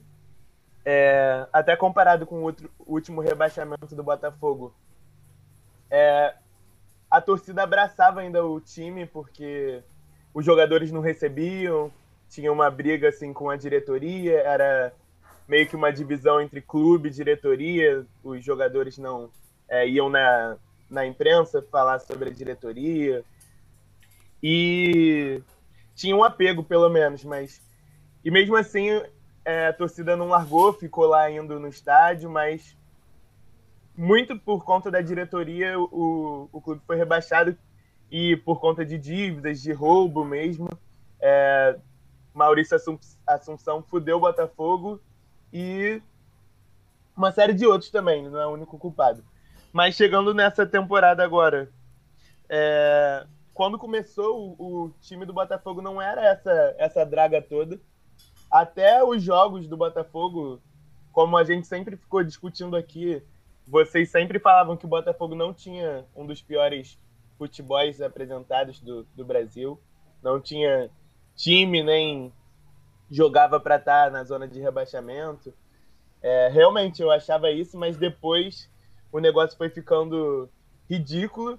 [0.83, 4.73] é, até comparado com o, outro, último rebaixamento do Botafogo,
[5.89, 6.35] é,
[7.11, 9.83] a torcida abraçava ainda o time porque
[10.33, 11.91] os jogadores não recebiam,
[12.29, 14.93] tinha uma briga assim com a diretoria, era
[15.45, 19.29] meio que uma divisão entre clube e diretoria, os jogadores não
[19.67, 20.55] é, iam na,
[20.89, 23.25] na imprensa falar sobre a diretoria
[24.41, 25.41] e
[25.93, 27.61] tinha um apego pelo menos, mas
[28.23, 28.87] e mesmo assim
[29.43, 32.73] é, a torcida não largou, ficou lá indo no estádio, mas
[34.01, 37.55] muito por conta da diretoria o, o clube foi rebaixado
[38.09, 40.67] e por conta de dívidas, de roubo mesmo,
[41.21, 41.77] é,
[42.33, 42.75] Maurício
[43.27, 44.99] Assunção fudeu o Botafogo
[45.53, 46.01] e
[47.15, 49.23] uma série de outros também, não é o único culpado.
[49.71, 51.69] Mas chegando nessa temporada agora,
[52.49, 57.79] é, quando começou o, o, time do Botafogo não era essa, essa draga toda.
[58.49, 60.59] Até os jogos do Botafogo,
[61.11, 63.23] como a gente sempre ficou discutindo aqui,
[63.71, 66.99] vocês sempre falavam que o Botafogo não tinha um dos piores
[67.37, 69.79] futebols apresentados do, do Brasil.
[70.21, 70.91] Não tinha
[71.37, 72.33] time, nem
[73.09, 75.53] jogava para estar tá na zona de rebaixamento.
[76.21, 78.69] É, realmente eu achava isso, mas depois
[79.09, 80.49] o negócio foi ficando
[80.89, 81.57] ridículo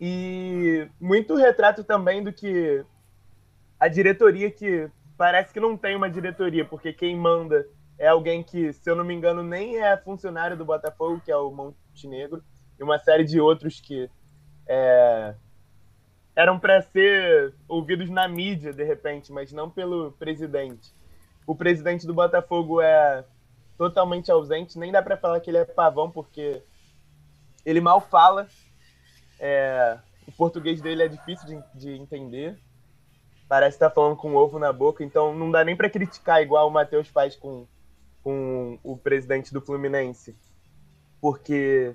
[0.00, 2.82] e muito retrato também do que
[3.78, 7.68] a diretoria que parece que não tem uma diretoria, porque quem manda
[8.00, 11.36] é alguém que, se eu não me engano, nem é funcionário do Botafogo, que é
[11.36, 12.42] o Montenegro,
[12.78, 14.10] e uma série de outros que
[14.66, 15.34] é,
[16.34, 20.94] eram para ser ouvidos na mídia, de repente, mas não pelo presidente.
[21.46, 23.22] O presidente do Botafogo é
[23.76, 26.62] totalmente ausente, nem dá para falar que ele é pavão, porque
[27.66, 28.48] ele mal fala,
[29.38, 32.58] é, o português dele é difícil de, de entender,
[33.46, 36.66] parece estar tá falando com ovo na boca, então não dá nem para criticar igual
[36.66, 37.66] o Matheus faz com,
[38.22, 40.36] com o presidente do Fluminense,
[41.20, 41.94] porque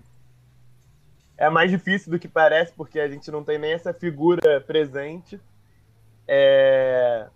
[1.38, 5.40] é mais difícil do que parece, porque a gente não tem nem essa figura presente.
[6.28, 7.28] É...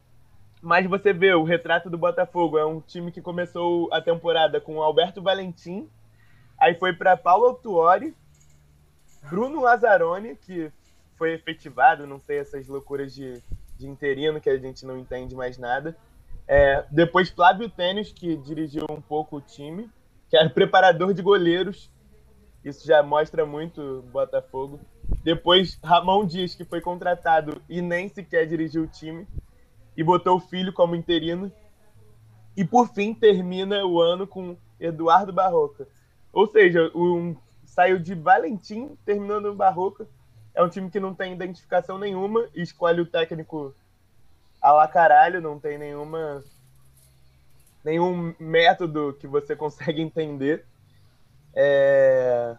[0.62, 4.82] Mas você vê o retrato do Botafogo, é um time que começou a temporada com
[4.82, 5.90] Alberto Valentim,
[6.58, 8.14] aí foi para Paulo Autuori,
[9.30, 10.72] Bruno Lazzaroni, que
[11.18, 13.42] foi efetivado, não sei essas loucuras de,
[13.78, 15.96] de interino que a gente não entende mais nada.
[16.52, 19.88] É, depois Flávio Tênis, que dirigiu um pouco o time,
[20.28, 21.92] que era preparador de goleiros,
[22.66, 24.80] isso já mostra muito Botafogo.
[25.24, 29.28] Depois, Ramon Dias, que foi contratado e nem sequer dirigiu o time,
[29.96, 31.52] e botou o filho como interino.
[32.58, 35.88] E por fim, termina o ano com Eduardo Barroca.
[36.34, 40.08] Ou seja, um, saiu de Valentim, terminando no Barroca.
[40.56, 43.76] É um time que não tem identificação nenhuma, e escolhe o técnico
[44.62, 46.44] a la caralho, não tem nenhuma
[47.84, 50.66] nenhum método que você consegue entender.
[51.54, 52.56] É...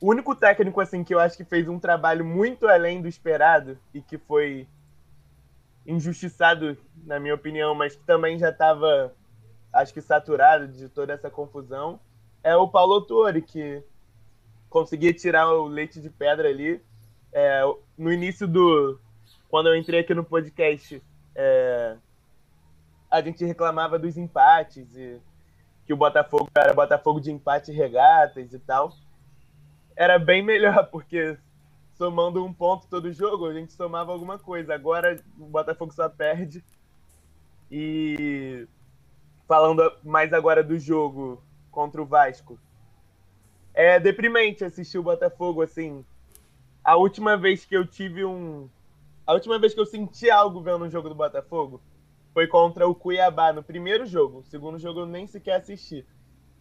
[0.00, 3.78] O único técnico assim que eu acho que fez um trabalho muito além do esperado
[3.94, 4.66] e que foi
[5.86, 9.14] injustiçado, na minha opinião, mas que também já estava,
[9.72, 12.00] acho que saturado de toda essa confusão,
[12.42, 13.82] é o Paulo Torre, que
[14.68, 16.82] conseguia tirar o leite de pedra ali.
[17.32, 17.62] É,
[17.96, 19.00] no início do.
[19.48, 21.02] Quando eu entrei aqui no podcast,
[21.34, 21.96] é,
[23.10, 25.20] a gente reclamava dos empates e
[25.86, 28.92] que o Botafogo era Botafogo de empate e regatas e tal,
[29.94, 31.38] era bem melhor, porque
[31.96, 34.74] somando um ponto todo jogo, a gente somava alguma coisa.
[34.74, 36.62] Agora o Botafogo só perde.
[37.70, 38.68] E
[39.48, 42.58] falando mais agora do jogo contra o Vasco,
[43.74, 46.04] é deprimente assistir o Botafogo assim.
[46.84, 48.68] A última vez que eu tive um.
[49.26, 51.82] A última vez que eu senti algo vendo um jogo do Botafogo
[52.32, 54.38] foi contra o Cuiabá no primeiro jogo.
[54.38, 56.06] O segundo jogo eu nem sequer assisti.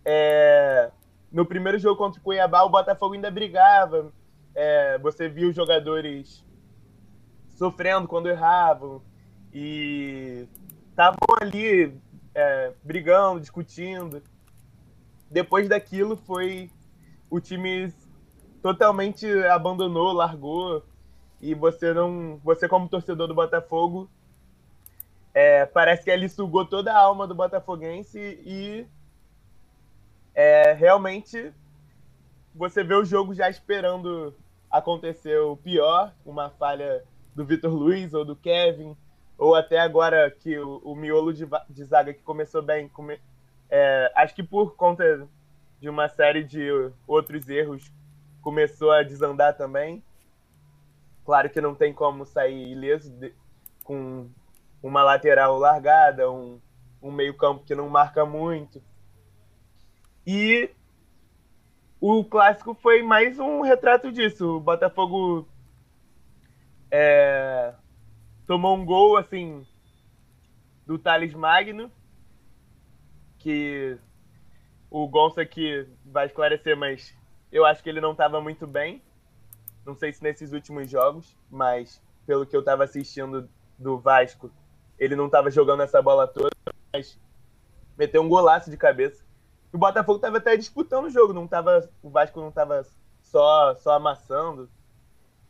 [0.03, 0.89] É...
[1.31, 4.11] No primeiro jogo contra o Cuiabá, o Botafogo ainda brigava.
[4.55, 4.97] É...
[4.97, 6.43] Você viu os jogadores
[7.49, 9.01] sofrendo quando erravam.
[9.53, 10.47] E
[10.89, 11.93] estavam ali
[12.33, 14.23] é, brigando, discutindo.
[15.29, 16.71] Depois daquilo foi
[17.29, 17.93] o time
[18.61, 20.83] totalmente abandonou, largou
[21.45, 24.09] e você não, você como torcedor do Botafogo
[25.33, 28.87] é, parece que ele sugou toda a alma do Botafoguense e
[30.33, 31.53] é, realmente
[32.53, 34.33] você vê o jogo já esperando
[34.71, 37.03] acontecer o pior, uma falha
[37.35, 38.95] do Vitor Luiz ou do Kevin,
[39.37, 43.19] ou até agora que o, o miolo de, de, zaga que começou bem, come,
[43.69, 45.27] é, acho que por conta
[45.81, 46.69] de uma série de
[47.05, 47.91] outros erros,
[48.41, 50.01] começou a desandar também.
[51.25, 53.33] Claro que não tem como sair ileso de,
[53.83, 54.29] com
[54.81, 56.61] uma lateral largada, um,
[57.01, 58.81] um meio-campo que não marca muito.
[60.25, 60.69] E
[61.99, 64.57] o clássico foi mais um retrato disso.
[64.57, 65.47] O Botafogo
[66.91, 67.73] é,
[68.45, 69.65] tomou um gol assim
[70.85, 71.91] do Thales Magno,
[73.39, 73.97] que
[74.89, 77.17] o Gonça aqui vai esclarecer, mas
[77.51, 79.01] eu acho que ele não estava muito bem.
[79.85, 84.51] Não sei se nesses últimos jogos, mas pelo que eu estava assistindo do Vasco,
[84.97, 86.55] ele não estava jogando essa bola toda,
[86.91, 87.19] mas
[87.97, 89.23] meteu um golaço de cabeça.
[89.71, 92.85] O Botafogo estava até disputando o jogo, não tava, o Vasco não estava
[93.21, 94.69] só, só amassando.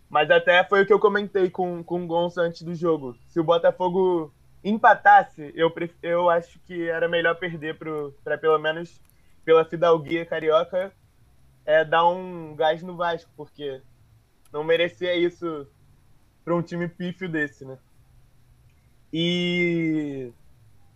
[0.09, 3.15] Mas até foi o que eu comentei com, com o Gonçalo antes do jogo.
[3.27, 4.33] Se o Botafogo
[4.63, 5.71] empatasse, eu,
[6.01, 7.77] eu acho que era melhor perder
[8.23, 8.99] para pelo menos
[9.43, 10.91] pela fidalguia carioca
[11.65, 13.81] é, dar um gás no Vasco, porque
[14.55, 15.67] não merecia isso
[16.45, 17.77] para um time pífio desse, né?
[19.11, 20.31] E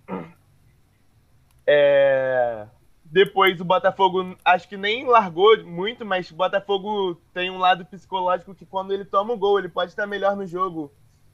[1.67, 2.65] é,
[3.03, 8.55] depois o Botafogo acho que nem largou muito, mas o Botafogo tem um lado psicológico
[8.55, 10.89] que quando ele toma o gol, ele pode estar melhor no jogo.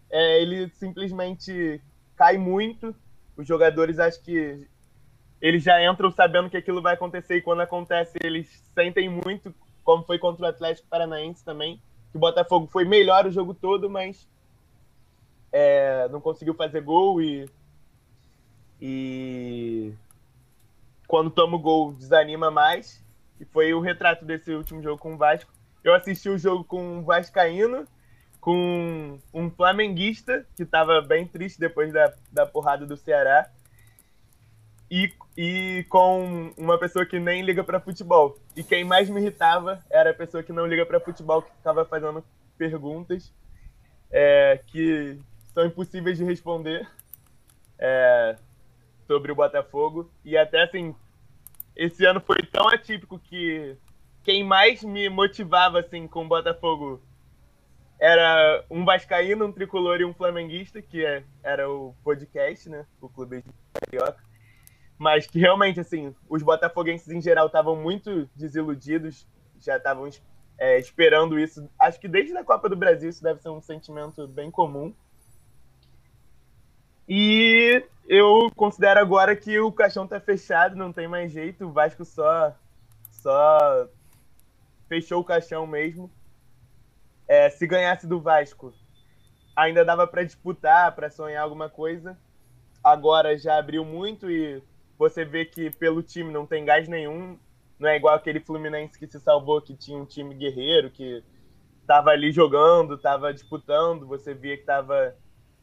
[0.10, 1.80] É, ele simplesmente
[2.16, 2.96] cai muito.
[3.38, 4.68] Os jogadores acho que
[5.40, 9.54] eles já entram sabendo que aquilo vai acontecer e quando acontece eles sentem muito,
[9.84, 11.80] como foi contra o Atlético Paranaense também,
[12.16, 14.26] que o Botafogo foi melhor o jogo todo, mas
[15.52, 17.46] é, não conseguiu fazer gol e
[18.82, 19.94] e
[21.08, 23.04] quando toma o gol desanima mais.
[23.38, 25.52] E foi o retrato desse último jogo com o Vasco.
[25.84, 27.86] Eu assisti o jogo com o Vascaíno,
[28.40, 33.50] com um flamenguista que estava bem triste depois da, da porrada do Ceará.
[34.90, 38.38] E, e com uma pessoa que nem liga para futebol.
[38.56, 41.84] E quem mais me irritava era a pessoa que não liga para futebol, que ficava
[41.86, 42.24] fazendo
[42.58, 43.34] perguntas
[44.12, 45.20] é, que
[45.54, 46.88] são impossíveis de responder
[47.78, 48.38] é,
[49.08, 50.10] sobre o Botafogo.
[50.24, 50.96] E até assim,
[51.76, 53.76] esse ano foi tão atípico que
[54.24, 57.02] quem mais me motivava assim com o Botafogo
[58.00, 63.08] era um vascaíno, um tricolor e um flamenguista, que é, era o podcast, né, o
[63.08, 64.24] clube carioca.
[64.98, 69.28] Mas que realmente assim, os botafoguenses em geral estavam muito desiludidos,
[69.60, 70.10] já estavam
[70.58, 71.70] é, esperando isso.
[71.78, 74.94] Acho que desde a Copa do Brasil isso deve ser um sentimento bem comum.
[77.08, 81.66] E eu considero agora que o caixão tá fechado, não tem mais jeito.
[81.66, 82.56] O Vasco só,
[83.12, 83.88] só
[84.88, 86.10] fechou o caixão mesmo.
[87.28, 88.74] É, se ganhasse do Vasco,
[89.56, 92.18] ainda dava para disputar, para sonhar alguma coisa.
[92.84, 94.62] Agora já abriu muito e
[94.98, 97.38] você vê que pelo time não tem gás nenhum.
[97.78, 101.22] Não é igual aquele Fluminense que se salvou, que tinha um time guerreiro, que
[101.86, 104.08] tava ali jogando, tava disputando.
[104.08, 105.16] Você via que tava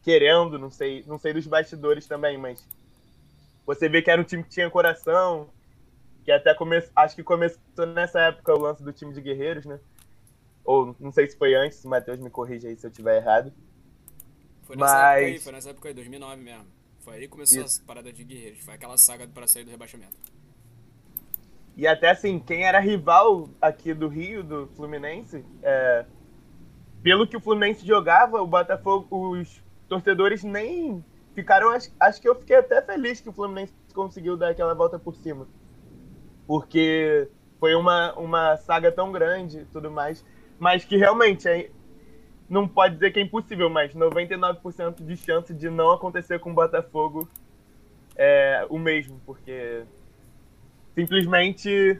[0.03, 2.67] querendo, não sei, não sei dos bastidores também, mas
[3.65, 5.49] você vê que era um time que tinha coração,
[6.25, 9.79] que até começou, acho que começou nessa época o lance do time de guerreiros, né?
[10.65, 13.53] Ou não sei se foi antes, o Matheus me corrige aí se eu estiver errado.
[14.63, 15.03] Foi nessa mas...
[15.03, 16.82] época aí, foi nessa época aí, 2009 mesmo.
[17.03, 17.83] Foi aí que começou Isso.
[17.83, 20.17] a parada de guerreiros, foi aquela saga para sair do rebaixamento.
[21.77, 26.05] E até assim, quem era rival aqui do Rio, do Fluminense, é...
[27.03, 31.71] pelo que o Fluminense jogava, o Botafogo, os torcedores nem ficaram.
[31.71, 35.17] Acho, acho que eu fiquei até feliz que o Fluminense conseguiu dar aquela volta por
[35.17, 35.49] cima.
[36.47, 37.29] Porque
[37.59, 40.25] foi uma, uma saga tão grande e tudo mais.
[40.59, 41.69] Mas que realmente é,
[42.53, 46.55] não pode dizer que é impossível, mas 99% de chance de não acontecer com o
[46.55, 47.27] Botafogo
[48.15, 49.85] é o mesmo, porque
[50.95, 51.99] simplesmente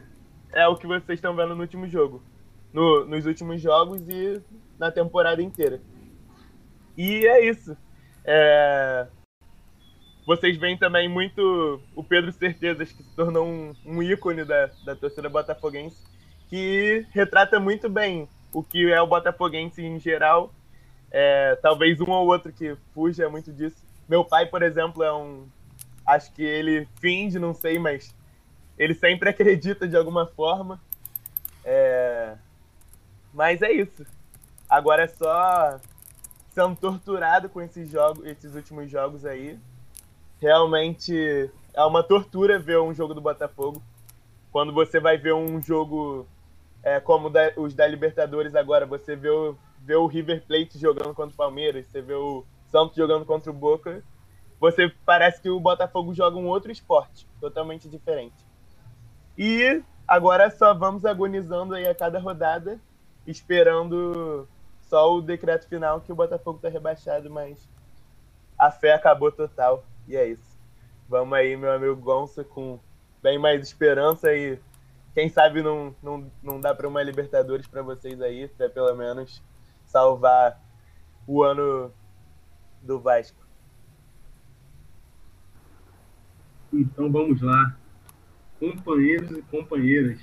[0.51, 2.21] é o que vocês estão vendo no último jogo.
[2.71, 4.39] No, nos últimos jogos e
[4.77, 5.81] na temporada inteira.
[6.95, 7.75] E é isso.
[8.23, 9.07] É...
[10.23, 14.95] Vocês veem também muito o Pedro Certezas, que se tornou um, um ícone da, da
[14.95, 15.97] torcida botafoguense,
[16.47, 20.53] que retrata muito bem o que é o botafoguense em geral.
[21.11, 23.77] É, talvez um ou outro que fuja muito disso.
[24.07, 25.47] Meu pai, por exemplo, é um.
[26.05, 28.13] Acho que ele finge, não sei, mas
[28.77, 30.79] ele sempre acredita de alguma forma.
[31.63, 32.35] É...
[33.33, 34.05] Mas é isso.
[34.69, 35.79] Agora é só
[36.51, 39.57] sendo torturado com esses jogos, esses últimos jogos aí.
[40.39, 43.81] Realmente é uma tortura ver um jogo do Botafogo.
[44.51, 46.27] Quando você vai ver um jogo
[46.83, 51.13] é, como da, os da Libertadores agora, você vê o, vê o River Plate jogando
[51.15, 54.03] contra o Palmeiras, você vê o Santos jogando contra o Boca,
[54.59, 58.45] você parece que o Botafogo joga um outro esporte, totalmente diferente.
[59.37, 62.79] E agora só vamos agonizando aí a cada rodada,
[63.25, 64.47] esperando
[64.81, 67.67] só o decreto final que o Botafogo tá rebaixado, mas
[68.57, 69.83] a fé acabou total.
[70.07, 70.57] E é isso.
[71.07, 72.79] Vamos aí, meu amigo Gonça, com
[73.21, 74.59] bem mais esperança e
[75.13, 79.41] quem sabe não, não, não dá para uma Libertadores para vocês aí, até pelo menos
[79.85, 80.59] salvar
[81.27, 81.91] o ano
[82.81, 83.43] do Vasco.
[86.71, 87.77] Então vamos lá.
[88.59, 90.19] Companheiros e companheiras,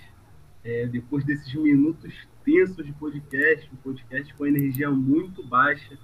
[0.64, 2.12] é, depois desses minutos
[2.44, 5.96] tensos de podcast, um podcast com energia muito baixa.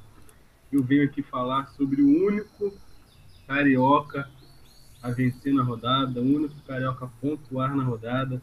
[0.71, 2.73] Eu venho aqui falar sobre o único
[3.47, 4.31] carioca
[5.03, 8.41] a vencer na rodada, o único carioca a pontuar na rodada.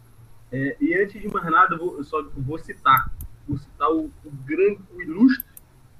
[0.54, 3.12] É, e antes de mais nada, eu, vou, eu só vou citar,
[3.48, 5.44] vou citar o, o grande, o ilustre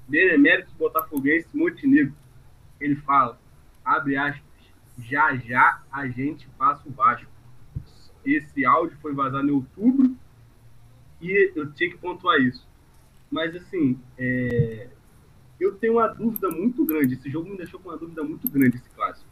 [0.06, 2.14] benemérito botafoguense Montenegro.
[2.80, 3.36] Ele fala,
[3.84, 4.44] abre aspas,
[4.98, 7.28] já já a gente passa o Vasco.
[8.24, 10.16] Esse áudio foi vazado em outubro
[11.20, 12.66] E eu tinha que pontuar isso.
[13.30, 14.88] Mas, assim, é,
[15.58, 17.14] eu tenho uma dúvida muito grande.
[17.14, 19.28] Esse jogo me deixou com uma dúvida muito grande, esse clássico.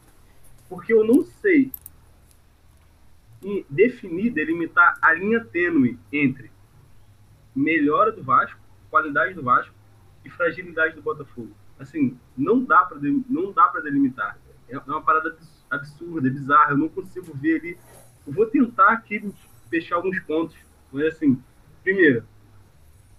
[0.69, 1.71] Porque eu não sei
[3.69, 6.51] definir, delimitar a linha tênue entre
[7.55, 8.59] melhora do Vasco,
[8.91, 9.75] qualidade do Vasco
[10.25, 11.53] e fragilidade do Botafogo.
[11.79, 14.39] Assim, não dá para não dá para delimitar.
[14.69, 15.37] É uma parada
[15.71, 16.71] absurda, bizarra.
[16.71, 17.79] Eu não consigo ver ali.
[18.27, 19.33] Eu vou tentar aqui
[19.69, 20.57] fechar alguns pontos,
[20.93, 21.43] mas assim,
[21.83, 22.25] primeiro,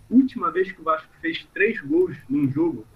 [0.09, 2.87] última vez que o Vasco fez três gols num jogo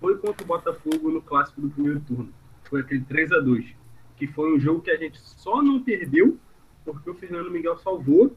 [0.00, 2.32] foi contra o Botafogo no clássico do primeiro turno.
[2.64, 3.74] Foi aquele 3 a 2
[4.16, 6.38] que foi um jogo que a gente só não perdeu
[6.84, 8.36] porque o Fernando Miguel salvou,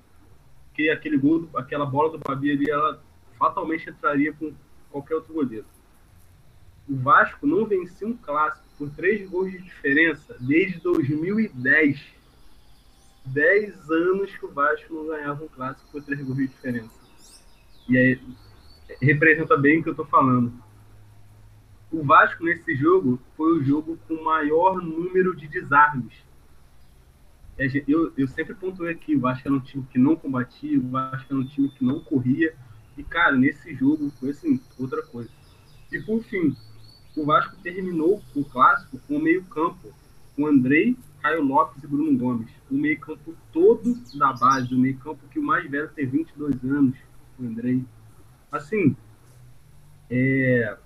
[0.74, 3.02] que aquele gol, aquela bola do Babi ali, ela
[3.38, 4.54] fatalmente entraria com
[4.90, 5.66] qualquer outro goleiro.
[6.88, 12.16] O Vasco não vencia um clássico por três gols de diferença desde 2010.
[13.26, 16.98] Dez anos que o Vasco não ganhava um clássico por três gols de diferença.
[17.90, 18.22] E aí
[19.02, 20.54] representa bem o que eu estou falando.
[21.92, 26.27] O Vasco nesse jogo foi o jogo com maior número de desarmes
[27.88, 31.26] eu, eu sempre pontuei aqui, o Vasco era um time que não combatia, o Vasco
[31.30, 32.54] era um time que não corria.
[32.96, 35.30] E, cara, nesse jogo foi assim, outra coisa.
[35.92, 36.56] E por fim,
[37.16, 39.92] o Vasco terminou o clássico com o meio-campo,
[40.36, 42.50] com Andrei, Caio Lopes e Bruno Gomes.
[42.70, 46.96] O meio-campo todo da base, o meio-campo que o mais velho tem 22 anos,
[47.40, 47.84] o Andrei.
[48.52, 48.96] Assim,
[50.10, 50.78] é...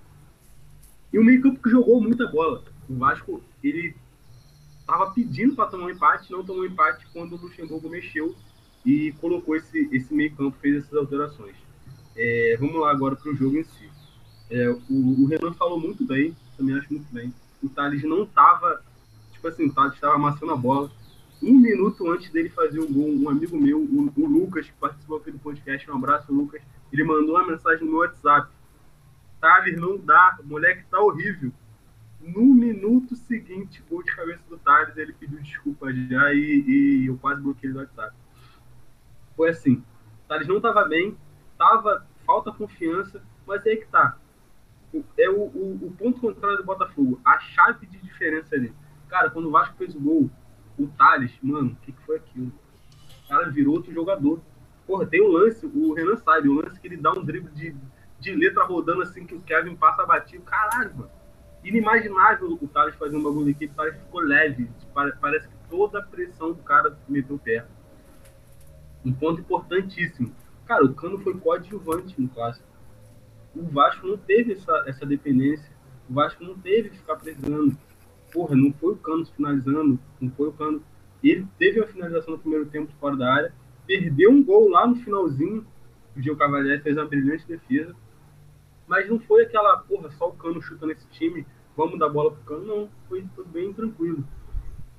[1.12, 2.64] E o meio-campo que jogou muita bola.
[2.90, 3.96] O Vasco, ele
[4.92, 8.36] estava pedindo para tomar um empate, não tomou um empate quando o Luxemburgo mexeu
[8.86, 11.56] e colocou esse, esse meio campo, fez essas alterações.
[12.14, 13.90] É, vamos lá agora para o jogo em si.
[14.50, 17.34] É, o, o, Renan falou muito bem, também acho muito bem.
[17.64, 18.84] O Thales não estava,
[19.32, 20.92] tipo assim, o Thales estava amassando a bola.
[21.42, 25.18] Um minuto antes dele fazer o gol, um amigo meu, o, o Lucas, que participou
[25.18, 26.62] aqui do podcast, um abraço, Lucas,
[26.92, 28.52] ele mandou uma mensagem no WhatsApp.
[29.40, 31.52] Thales, não dá, o moleque tá horrível.
[32.22, 37.18] No minuto seguinte, gol de cabeça do Thales, ele pediu desculpa já e, e eu
[37.18, 38.16] quase bloqueei o WhatsApp.
[39.36, 39.84] Foi assim,
[40.30, 41.18] o não estava bem,
[41.58, 44.18] tava falta confiança, mas aí que tá.
[45.18, 48.72] É o, o, o, ponto contrário do Botafogo, a chave de diferença ali.
[49.10, 50.30] Cara, quando o Vasco fez o gol,
[50.78, 52.52] o Thales, mano, o que, que foi aquilo?
[53.26, 54.40] O cara virou outro jogador.
[54.86, 57.76] Porra, tem um lance, o Renan sabe, um lance que ele dá um drible de,
[58.20, 60.44] de letra rodando assim que o Kevin passa batido.
[60.44, 61.21] Caralho, mano
[61.64, 64.70] inimaginável o Thales fazer um bagulho aqui, parece que ficou leve.
[64.94, 67.66] Parece que toda a pressão do cara meteu o pé.
[69.06, 70.34] Um ponto importantíssimo.
[70.66, 72.68] Cara, o Cano foi coadjuvante no clássico.
[73.56, 75.70] O Vasco não teve essa, essa dependência.
[76.10, 77.78] O Vasco não teve que ficar precisando.
[78.32, 80.82] Porra, não foi o Cano finalizando, não foi o Cano.
[81.24, 83.54] Ele teve a finalização no primeiro tempo fora da área,
[83.86, 85.66] perdeu um gol lá no finalzinho.
[86.16, 87.96] O Gil Cavalieri fez uma brilhante defesa
[88.92, 92.44] mas não foi aquela, porra, só o Cano chutando esse time, vamos dar bola pro
[92.44, 92.90] Cano, não.
[93.08, 94.22] Foi, foi bem tranquilo.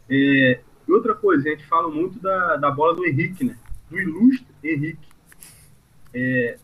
[0.09, 3.55] É, e outra coisa, a gente fala muito da, da bola do Henrique, né?
[3.91, 5.07] Do ilustre Henrique.
[6.15, 6.59] É,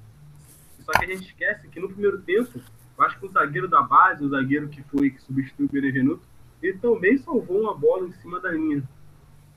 [0.80, 2.62] só que a gente esquece que no primeiro tempo,
[2.96, 6.22] eu acho que o zagueiro da base, o zagueiro que foi que substituiu o Benevenuto,
[6.62, 8.82] ele também salvou uma bola em cima da linha.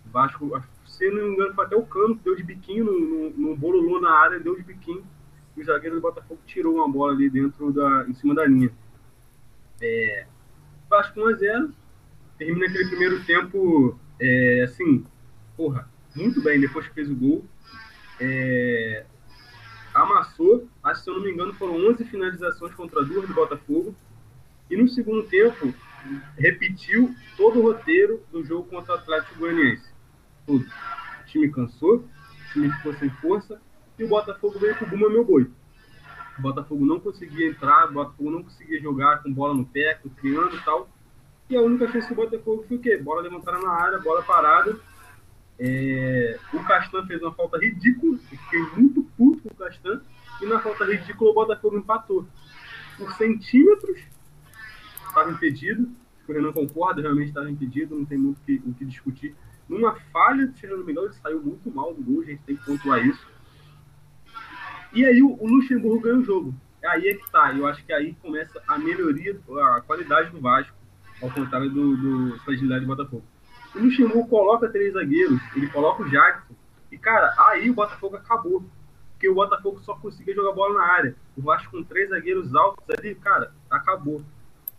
[0.07, 4.11] Vasco, se não me engano, foi até o Cano deu de biquinho no bololô na
[4.11, 5.05] área, deu de biquinho
[5.57, 8.71] o zagueiro do Botafogo tirou uma bola ali dentro da, em cima da linha.
[9.81, 10.25] É,
[10.89, 11.71] Vasco 1x0,
[12.37, 15.05] termina aquele primeiro tempo, é, assim,
[15.57, 17.45] porra, muito bem, depois que fez o gol.
[18.19, 19.05] É,
[19.93, 23.95] amassou, acho se eu não me engano foram 11 finalizações contra duas do Botafogo.
[24.69, 25.73] E no segundo tempo,
[26.37, 29.89] repetiu todo o roteiro do jogo contra o Atlético Goianiense.
[30.45, 30.65] Tudo.
[30.65, 33.61] O time cansou, o time ficou sem força,
[34.01, 35.47] e o Botafogo veio com o Buma Meu Boi.
[36.39, 40.55] O Botafogo não conseguia entrar, o Botafogo não conseguia jogar com bola no pé, criando
[40.55, 40.89] e tal.
[41.47, 42.97] E a única chance do Botafogo foi o quê?
[42.97, 44.75] Bola levantada na área, bola parada.
[45.59, 46.39] É...
[46.51, 50.01] O Castan fez uma falta ridícula, eu fiquei muito puto com o Castan.
[50.41, 52.25] E na falta ridícula o Botafogo empatou.
[52.97, 53.99] Por centímetros,
[55.07, 55.87] estava impedido.
[56.27, 59.35] O Renan concorda, realmente estava impedido, não tem muito o que, que discutir.
[59.69, 62.65] Numa falha de Fernando Miguel, ele saiu muito mal do gol, a gente tem que
[62.65, 63.29] pontuar isso.
[64.93, 66.55] E aí o, o Luxemburgo ganha o jogo.
[66.83, 67.53] Aí é que tá.
[67.53, 69.39] Eu acho que aí começa a melhoria,
[69.75, 70.75] a qualidade do Vasco,
[71.21, 73.23] ao contrário do, do fragilidade do Botafogo.
[73.75, 76.53] O Luxemburgo coloca três zagueiros, ele coloca o Jackson.
[76.91, 78.65] E, cara, aí o Botafogo acabou.
[79.13, 81.15] Porque o Botafogo só conseguia jogar bola na área.
[81.37, 84.21] O Vasco com três zagueiros altos ali, cara, acabou.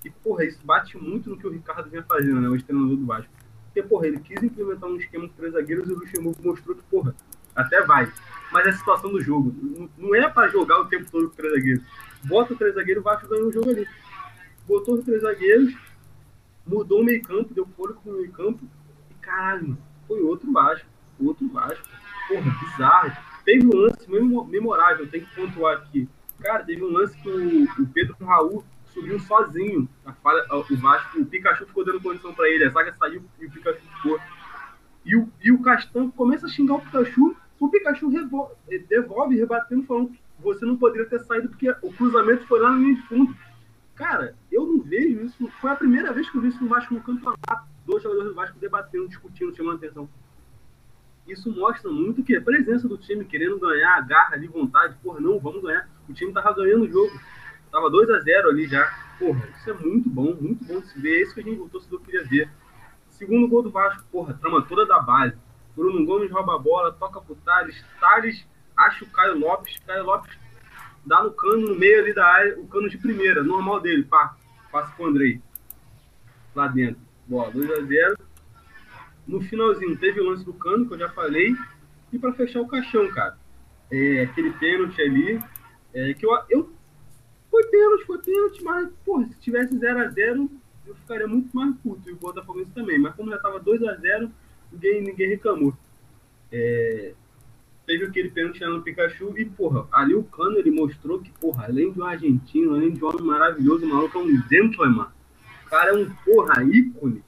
[0.05, 2.49] E, porra, isso bate muito no que o Ricardo vinha fazendo, né?
[2.49, 3.31] O treinador do Vasco.
[3.67, 6.83] Porque, porra, ele quis implementar um esquema com três zagueiros e o Luxemburgo mostrou que,
[6.83, 7.15] porra,
[7.55, 8.13] até vai.
[8.53, 9.55] Mas é a situação do jogo.
[9.97, 11.85] Não- é pra jogar o tempo todo com três zagueiros.
[12.25, 13.87] Bota o três zagueiros, o Vasco ganha o jogo ali.
[14.67, 15.75] Botou os três zagueiros,
[16.67, 18.61] mudou o meio campo, deu fôlego pro meio campo.
[19.11, 19.77] E caralho,
[20.07, 20.87] foi outro Vasco.
[21.19, 21.89] Outro Vasco.
[22.29, 23.13] Porra, bizarro.
[23.45, 26.09] Teve um lance memo- memorável, tem que pontuar aqui.
[26.41, 29.89] Cara, teve um lance que o, o Pedro Raul subiu sozinho.
[30.05, 32.65] A falha, o Vasco, o Pikachu ficou dando condição pra ele.
[32.65, 34.21] A zaga saiu e o Pikachu ficou.
[35.05, 37.37] E o, e o Castan começa a xingar o Pikachu.
[37.63, 38.51] O Pikachu revol-
[38.89, 42.79] devolve, rebatendo, falando que você não poderia ter saído porque o cruzamento foi lá na
[42.79, 43.37] linha de fundo.
[43.95, 45.49] Cara, eu não vejo isso.
[45.61, 47.69] Foi a primeira vez que eu vi isso no Vasco no campeonato.
[47.87, 50.09] Dois jogadores do Vasco debatendo, discutindo, chamando atenção.
[51.25, 54.97] Isso mostra muito que a presença do time querendo ganhar, garra ali, vontade.
[55.01, 55.89] Porra, não, vamos ganhar.
[56.09, 57.13] O time tava ganhando o jogo.
[57.71, 58.93] Tava 2 a 0 ali já.
[59.21, 61.19] Porra, isso é muito bom, muito bom de se ver.
[61.21, 62.51] É isso que a gente, o torcedor queria ver.
[63.09, 65.37] Segundo gol do Vasco, porra, trama toda da base.
[65.75, 67.85] Bruno Gomes rouba a bola, toca pro Thales.
[67.99, 68.47] Thales
[68.77, 69.79] acha o Caio Lopes.
[69.87, 70.39] Caio Lopes
[71.05, 74.37] dá no cano, no meio ali da área, o cano de primeira, normal dele, pá.
[74.71, 75.41] Passa pro Andrei.
[76.55, 77.01] Lá dentro.
[77.27, 78.17] Bola, 2 a 0
[79.27, 81.55] No finalzinho, teve o lance do cano, que eu já falei.
[82.13, 83.39] E pra fechar o caixão, cara.
[83.91, 85.43] É, aquele pênalti ali.
[85.95, 86.73] É, que eu, eu.
[87.51, 90.51] Foi pênalti, foi pênalti, mas, porra, se tivesse 0 a 0
[90.87, 92.09] eu ficaria muito mais puto.
[92.09, 92.99] E o Botafogo também.
[92.99, 94.31] Mas como já tava 2 a 0
[94.73, 95.75] ninguém, ninguém reclamou.
[96.51, 97.15] É,
[97.87, 101.93] teve aquele pênalti no Pikachu e, porra, ali o Cano ele mostrou que, porra, além
[101.93, 105.09] de um argentino, além de um homem maravilhoso, o maluco é um gentleman.
[105.67, 107.23] O cara é um, porra, ícone.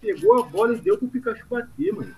[0.00, 2.14] Pegou a bola e deu pro Pikachu bater, mano.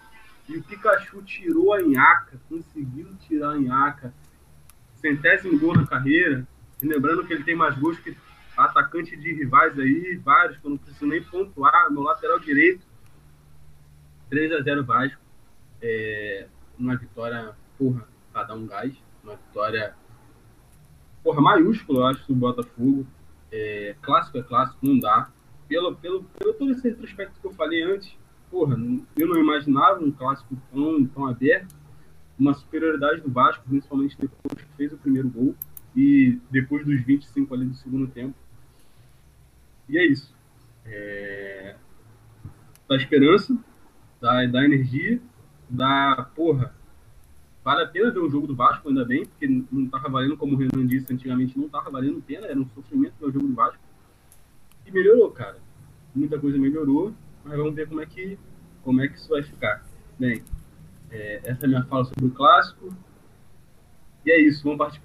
[0.48, 4.14] E o Pikachu tirou a nhaca, conseguiu tirar a nhaca.
[4.96, 6.46] Centésimo gol na carreira.
[6.82, 8.16] E lembrando que ele tem mais gols que
[8.56, 11.90] atacante de rivais aí, vários, que eu não preciso nem pontuar.
[11.90, 12.86] Meu lateral direito,
[14.34, 15.20] 3 a 0 Vasco.
[15.80, 18.92] É, uma vitória, porra, pra dar um gás.
[19.22, 19.94] Uma vitória,
[21.22, 23.06] porra, maiúscula, eu acho, do Botafogo.
[23.52, 25.30] É, clássico é clássico, não dá.
[25.68, 28.12] Pelo, pelo, pelo todo esse retrospecto que eu falei antes,
[28.50, 28.76] porra,
[29.16, 31.72] eu não imaginava um clássico tão, tão aberto.
[32.36, 35.54] Uma superioridade do Vasco, principalmente depois que fez o primeiro gol
[35.94, 38.34] e depois dos 25 ali do segundo tempo.
[39.88, 40.34] E é isso.
[40.84, 41.76] É...
[42.88, 43.56] Dá esperança,
[44.24, 45.20] dá, dá energia,
[45.68, 46.74] dá, porra,
[47.62, 50.54] vale a pena ver o jogo do Vasco, ainda bem, porque não tava valendo, como
[50.54, 53.54] o Renan disse antigamente, não tava valendo pena, era um sofrimento ver o jogo do
[53.54, 53.82] Vasco.
[54.86, 55.58] E melhorou, cara.
[56.14, 57.12] Muita coisa melhorou,
[57.44, 58.38] mas vamos ver como é que,
[58.82, 59.84] como é que isso vai ficar.
[60.18, 60.42] Bem,
[61.10, 62.94] é, essa é a minha fala sobre o clássico.
[64.24, 65.02] E é isso, vamos partir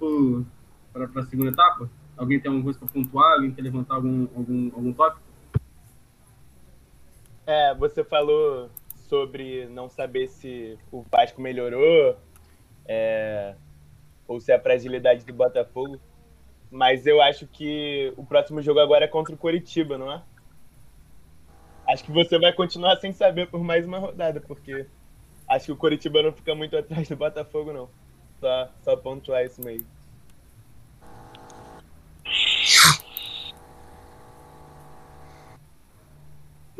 [0.92, 1.90] para a segunda etapa?
[2.16, 3.34] Alguém tem alguma coisa para pontuar?
[3.34, 5.28] Alguém quer levantar algum, algum, algum tópico?
[7.46, 8.70] É, você falou
[9.10, 12.16] sobre não saber se o Vasco melhorou
[12.86, 13.56] é,
[14.26, 16.00] ou se é a fragilidade do Botafogo.
[16.70, 20.22] Mas eu acho que o próximo jogo agora é contra o Coritiba, não é?
[21.88, 24.86] Acho que você vai continuar sem saber por mais uma rodada, porque
[25.48, 27.90] acho que o Coritiba não fica muito atrás do Botafogo, não.
[28.38, 29.84] Só, só pontuar isso meio.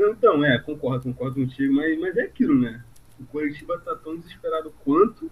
[0.09, 2.83] Então, é, concordo, concordo contigo, mas, mas é aquilo, né?
[3.19, 5.31] O Coritiba tá tão desesperado quanto.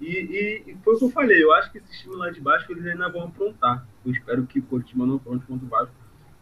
[0.00, 2.40] E, e, e foi o que eu falei, eu acho que esses times lá de
[2.40, 3.86] baixo eles ainda vão aprontar.
[4.04, 5.94] Eu espero que o Coritiba não apronte contra o Vasco.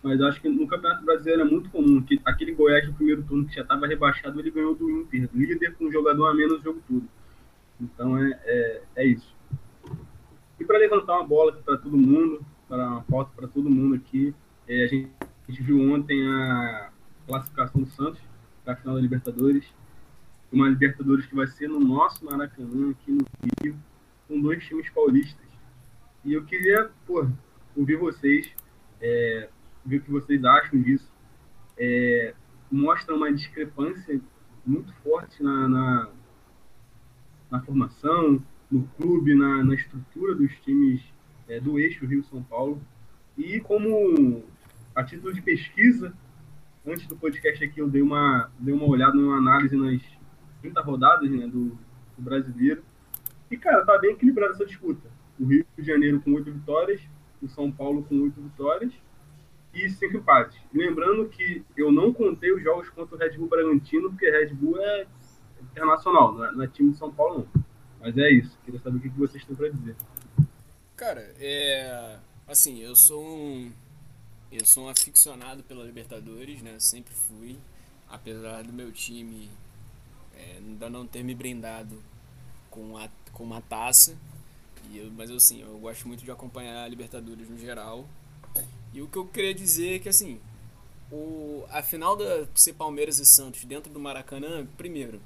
[0.02, 3.22] Mas eu acho que no Campeonato Brasileiro é muito comum que aquele Goiás no primeiro
[3.22, 6.60] turno que já estava rebaixado, ele ganhou do Inter, líder com um jogador a menos
[6.60, 7.08] o jogo todo.
[7.80, 9.34] Então é, é, é isso.
[10.58, 14.34] E para levantar uma bola para todo mundo, para uma pauta para todo mundo aqui,
[14.66, 16.90] é, a, gente, a gente viu ontem a
[17.26, 18.20] classificação do Santos
[18.64, 19.64] para a final da Libertadores.
[20.50, 23.24] Uma Libertadores que vai ser no nosso Maracanã, aqui no
[23.62, 23.76] Rio,
[24.28, 25.46] com dois times paulistas.
[26.24, 27.26] E eu queria, pô,
[27.74, 28.52] ouvir vocês,
[29.00, 29.48] é,
[29.84, 31.10] ver o que vocês acham disso.
[31.76, 32.34] É,
[32.70, 34.20] mostra uma discrepância
[34.64, 36.08] muito forte na, na,
[37.50, 41.02] na formação, no clube, na, na, estrutura dos times
[41.48, 42.80] é, do eixo Rio-São Paulo.
[43.36, 44.44] E como
[44.94, 46.14] a título de pesquisa,
[46.86, 50.02] antes do podcast aqui eu dei uma, dei uma olhada numa análise nas
[50.60, 51.78] 30 rodadas né, do, do,
[52.18, 52.82] brasileiro.
[53.50, 55.08] E, cara, tá bem equilibrada essa disputa.
[55.38, 57.00] O Rio de Janeiro com oito vitórias,
[57.40, 58.92] o São Paulo com oito vitórias
[59.74, 60.58] e cinco empates.
[60.72, 64.80] Lembrando que eu não contei os jogos contra o Red Bull Bragantino, porque Red Bull
[64.80, 65.06] é
[65.60, 67.62] internacional, não é, não é time de São Paulo, não.
[68.00, 68.58] Mas é isso.
[68.64, 69.96] Queria saber o que vocês têm para dizer.
[70.96, 72.18] Cara, é.
[72.46, 73.72] Assim, eu sou um.
[74.52, 76.78] Eu sou um aficionado pela Libertadores, né?
[76.78, 77.56] Sempre fui.
[78.06, 79.48] Apesar do meu time
[80.36, 82.02] é, ainda não ter me brindado
[82.70, 84.14] com, a, com uma taça.
[84.92, 88.06] Eu, mas assim, eu gosto muito de acompanhar a Libertadores no geral.
[88.92, 90.38] E o que eu queria dizer é que assim,
[91.10, 95.22] o, a final da ser Palmeiras e Santos dentro do Maracanã, primeiro,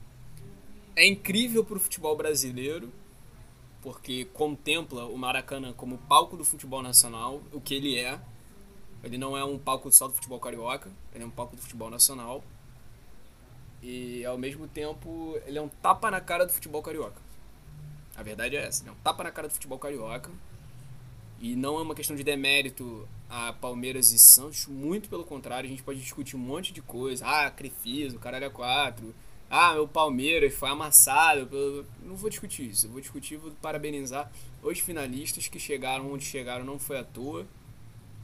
[0.95, 2.93] é incrível para o futebol brasileiro,
[3.83, 8.21] porque contempla o Maracanã como palco do futebol nacional, o que ele é.
[9.03, 11.91] Ele não é um palco só do futebol carioca, ele é um palco do futebol
[11.91, 12.43] nacional.
[13.83, 17.21] E ao mesmo tempo, ele é um tapa na cara do futebol carioca.
[18.17, 20.31] A verdade é essa, ele é um tapa na cara do futebol carioca.
[21.39, 25.71] E não é uma questão de demérito a Palmeiras e Santos, muito pelo contrário, a
[25.71, 27.27] gente pode discutir um monte de coisa.
[27.27, 29.15] Ah, Crefisa, o caralho é 4.
[29.51, 31.87] Ah, meu Palmeiras foi amassado.
[32.03, 32.87] Não vou discutir isso.
[32.87, 34.31] Eu vou discutir, vou parabenizar
[34.63, 37.47] os finalistas que chegaram onde chegaram, não foi à toa.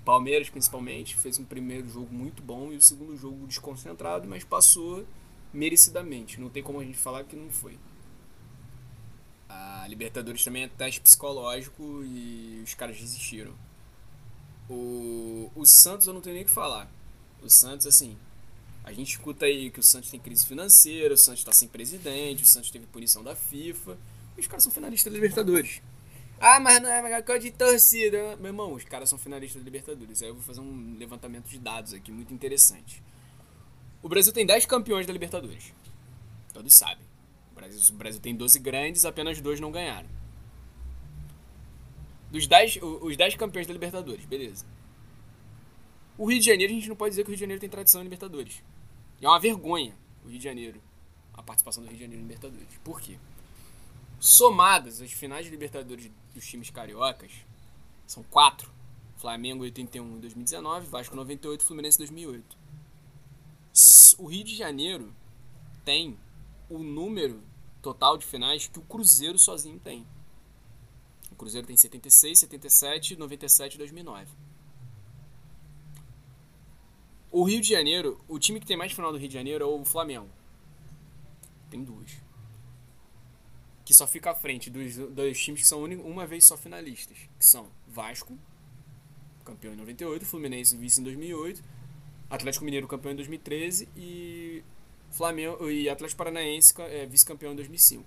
[0.05, 5.07] Palmeiras, principalmente, fez um primeiro jogo muito bom e o segundo jogo desconcentrado, mas passou
[5.53, 6.41] merecidamente.
[6.41, 7.79] Não tem como a gente falar que não foi.
[9.49, 13.55] A Libertadores também é teste psicológico e os caras desistiram.
[14.69, 16.91] O, o Santos eu não tenho nem o que falar.
[17.43, 18.17] O Santos, assim,
[18.83, 22.43] a gente escuta aí que o Santos tem crise financeira, o Santos está sem presidente,
[22.43, 23.97] o Santos teve punição da FIFA.
[24.37, 25.81] E os caras são finalistas da Libertadores.
[26.45, 28.37] Ah, mas não é coisa de torcida.
[28.39, 30.21] Meu irmão, os caras são finalistas da Libertadores.
[30.23, 33.01] Aí eu vou fazer um levantamento de dados aqui muito interessante.
[34.03, 35.73] O Brasil tem 10 campeões da Libertadores.
[36.53, 37.07] Todos sabem.
[37.53, 40.09] O Brasil, o Brasil tem 12 grandes, apenas dois não ganharam.
[42.29, 44.67] Dos 10, os 10 campeões da Libertadores, beleza.
[46.19, 47.71] O Rio de Janeiro, a gente não pode dizer que o Rio de Janeiro tem
[47.71, 48.65] tradição em Libertadores.
[49.21, 50.83] É uma vergonha o Rio de Janeiro,
[51.35, 52.81] a participação do Rio de Janeiro em Libertadores.
[52.83, 53.17] Por quê?
[54.19, 57.33] Somadas as finais de Libertadores dos times cariocas,
[58.07, 58.71] são quatro.
[59.17, 62.59] Flamengo 81 em 2019, Vasco 98, Fluminense 2008.
[64.19, 65.15] O Rio de Janeiro
[65.85, 66.19] tem
[66.69, 67.41] o número
[67.81, 70.07] total de finais que o Cruzeiro sozinho tem.
[71.31, 74.31] O Cruzeiro tem 76, 77, 97 e 2009.
[77.31, 79.67] O Rio de Janeiro, o time que tem mais final do Rio de Janeiro é
[79.67, 80.29] o Flamengo.
[81.71, 82.22] Tem duas.
[83.85, 87.17] Que só fica à frente dos dois times que são uma vez só finalistas.
[87.39, 88.39] Que são Vasco,
[89.45, 91.63] campeão em 98, Fluminense vice em 2008,
[92.31, 94.63] Atlético Mineiro campeão em 2013 e
[95.11, 98.05] Flamengo e Atlético Paranaense é, vice-campeão em 2005.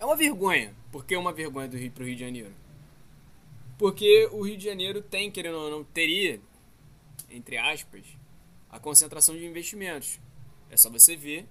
[0.00, 0.74] É uma vergonha.
[0.90, 2.54] Por que uma vergonha do Rio para o Rio de Janeiro?
[3.76, 6.40] Porque o Rio de Janeiro tem, querendo ou não, teria
[7.30, 8.04] entre aspas,
[8.70, 10.18] a concentração de investimentos.
[10.70, 11.46] É só você ver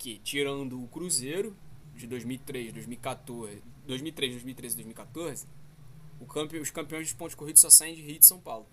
[0.00, 1.54] que, tirando o Cruzeiro
[1.94, 5.46] de 2003, 2014, 2003, 2013 2014,
[6.18, 8.66] o campe, os campeões de pontos corridos só saem de Rio de São Paulo.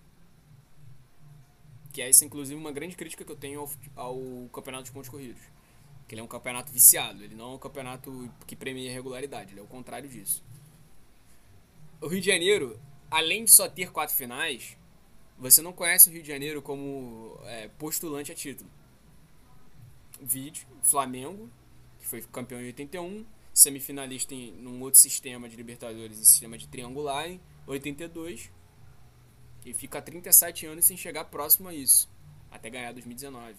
[1.91, 5.09] Que é essa, inclusive, uma grande crítica que eu tenho ao, ao campeonato de pontos
[5.09, 5.41] corridos.
[6.07, 9.59] Que ele é um campeonato viciado, ele não é um campeonato que premia regularidade, ele
[9.59, 10.41] é o contrário disso.
[11.99, 12.79] O Rio de Janeiro,
[13.11, 14.77] além de só ter quatro finais,
[15.37, 18.69] você não conhece o Rio de Janeiro como é, postulante a título.
[20.21, 21.49] Vídeo, Flamengo,
[21.99, 26.67] que foi campeão em 81, semifinalista em num outro sistema de Libertadores, em sistema de
[26.67, 28.51] triangular em 82,
[29.65, 32.09] e fica 37 anos sem chegar próximo a isso,
[32.51, 33.55] até ganhar 2019.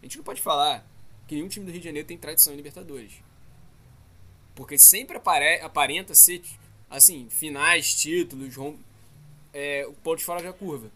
[0.00, 0.86] A gente não pode falar
[1.26, 3.14] que nenhum time do Rio de Janeiro tem tradição em Libertadores.
[4.54, 6.42] Porque sempre apare aparenta ser,
[6.88, 8.54] assim, finais, títulos,
[9.52, 10.90] é, o ponto de fora da curva.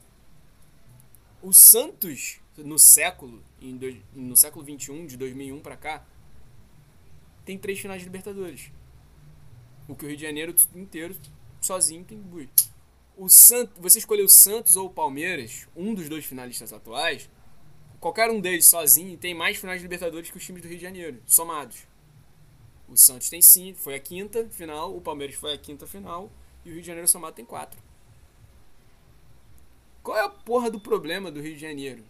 [1.43, 6.07] O Santos, no século, do, no século 21, de 2001 para cá,
[7.45, 8.71] tem três finais de Libertadores.
[9.89, 11.17] O que o Rio de Janeiro inteiro,
[11.61, 12.23] sozinho, tem.
[13.17, 17.29] O Santos, você escolheu o Santos ou o Palmeiras, um dos dois finalistas atuais,
[17.99, 20.83] qualquer um deles sozinho tem mais finais de Libertadores que os times do Rio de
[20.83, 21.87] Janeiro, somados.
[22.89, 26.31] O Santos tem cinco, foi a quinta final, o Palmeiras foi a quinta final
[26.65, 27.81] e o Rio de Janeiro somado tem quatro.
[30.03, 32.05] Qual é a porra do problema do Rio de Janeiro?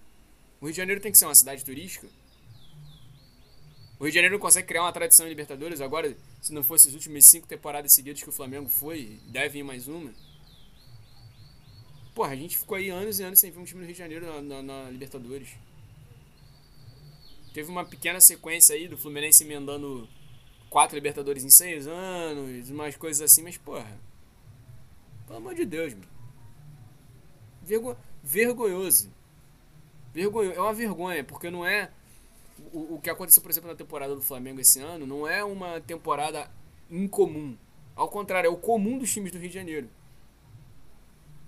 [0.60, 2.08] O Rio de Janeiro tem que ser uma cidade turística?
[3.98, 6.94] O Rio de Janeiro consegue criar uma tradição em Libertadores agora, se não fosse as
[6.94, 10.12] últimas cinco temporadas seguidas que o Flamengo foi, deve ir mais uma.
[12.14, 13.98] Porra, a gente ficou aí anos e anos sem ver um time do Rio de
[13.98, 15.50] Janeiro na, na, na Libertadores.
[17.54, 20.08] Teve uma pequena sequência aí do Fluminense emendando
[20.68, 23.98] quatro Libertadores em seis anos, umas coisas assim, mas porra.
[25.26, 26.08] Pelo amor de Deus, mano.
[27.62, 27.96] Vergo...
[28.22, 29.10] Vergonhoso.
[30.12, 30.56] Vergonhoso.
[30.56, 31.90] É uma vergonha, porque não é.
[32.72, 35.80] O, o que aconteceu, por exemplo, na temporada do Flamengo esse ano, não é uma
[35.80, 36.50] temporada
[36.90, 37.56] incomum.
[37.94, 39.88] Ao contrário, é o comum dos times do Rio de Janeiro.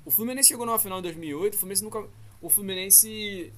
[0.05, 2.09] O Fluminense chegou numa final em 2008, o Fluminense nunca.
[2.41, 3.53] O Fluminense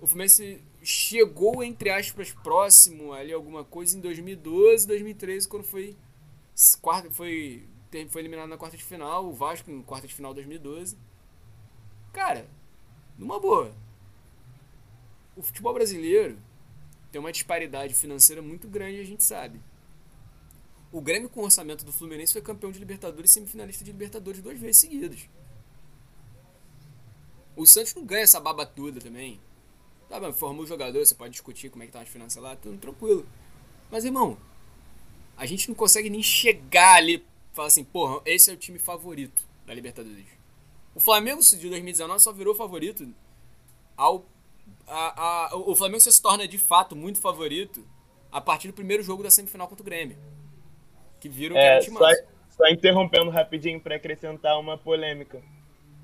[0.00, 5.94] o Fluminense chegou, entre aspas, próximo ali alguma coisa em 2012, 2013, quando foi,
[6.80, 7.68] quarta, foi,
[8.08, 10.96] foi eliminado na quarta de final, o Vasco em quarta de final 2012.
[12.14, 12.48] Cara,
[13.18, 13.74] numa boa.
[15.40, 16.36] O futebol brasileiro
[17.10, 19.58] tem uma disparidade financeira muito grande, a gente sabe.
[20.92, 24.42] O Grêmio, com o orçamento do Fluminense, foi campeão de Libertadores e semifinalista de Libertadores
[24.42, 25.20] duas vezes seguidas.
[27.56, 29.40] O Santos não ganha essa baba toda também.
[30.10, 32.54] Tá bom, formou o jogador, você pode discutir como é que tá as finanças lá,
[32.54, 33.26] tudo tranquilo.
[33.90, 34.36] Mas, irmão,
[35.38, 37.24] a gente não consegue nem chegar ali e
[37.54, 40.26] falar assim, porra, esse é o time favorito da Libertadores.
[40.94, 43.08] O Flamengo de 2019 só virou favorito
[43.96, 44.26] ao.
[44.90, 47.86] A, a, o Flamengo se torna de fato muito favorito
[48.32, 50.18] a partir do primeiro jogo da semifinal contra o Grêmio.
[51.20, 52.08] Que viram É, que um só,
[52.50, 55.40] só interrompendo rapidinho para acrescentar uma polêmica.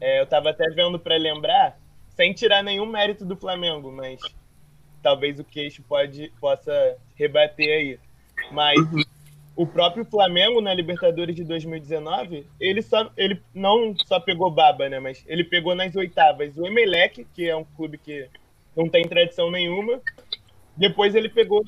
[0.00, 1.78] É, eu tava até vendo para lembrar,
[2.10, 4.20] sem tirar nenhum mérito do Flamengo, mas
[5.02, 8.00] talvez o queixo pode, possa rebater aí.
[8.52, 8.78] Mas
[9.56, 15.00] o próprio Flamengo na Libertadores de 2019, ele, só, ele não só pegou baba, né?
[15.00, 18.28] Mas ele pegou nas oitavas o Emelec, que é um clube que
[18.76, 20.00] não tem tradição nenhuma.
[20.76, 21.62] Depois ele pegou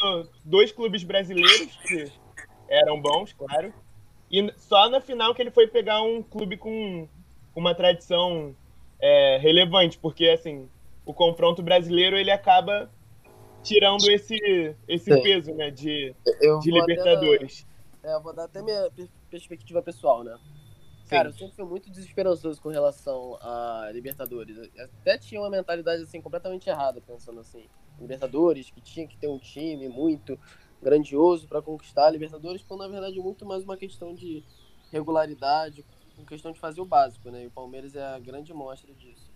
[0.45, 2.13] dois clubes brasileiros, que
[2.69, 3.73] eram bons, claro.
[4.31, 7.09] E só na final que ele foi pegar um clube com
[7.57, 8.55] uma tradição
[9.01, 10.69] é, relevante, porque assim,
[11.07, 12.91] o confronto brasileiro ele acaba
[13.63, 15.23] tirando esse, esse Sim.
[15.23, 17.67] peso, né, de, Eu de Libertadores.
[18.03, 20.37] dar- é, eu vou dar até minha per- perspectiva pessoal, né?
[21.09, 24.57] Cara, eu sempre fui muito desesperançoso com relação a Libertadores.
[24.57, 27.67] Eu até tinha uma mentalidade assim completamente errada, pensando assim,
[27.99, 30.39] Libertadores, que tinha que ter um time muito
[30.83, 34.45] grandioso para conquistar a Libertadores, quando na verdade muito mais uma questão de
[34.93, 35.85] regularidade,
[36.17, 37.45] com questão de fazer o básico, né?
[37.45, 39.31] E o Palmeiras é a grande mostra disso.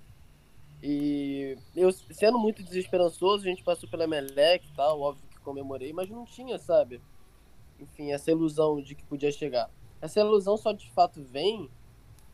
[0.82, 5.92] E eu sendo muito desesperançoso, a gente passou pela Emelec e tal, óbvio que comemorei,
[5.92, 7.00] mas não tinha, sabe?
[7.78, 9.70] Enfim, essa ilusão de que podia chegar.
[10.02, 11.70] Essa ilusão só de fato vem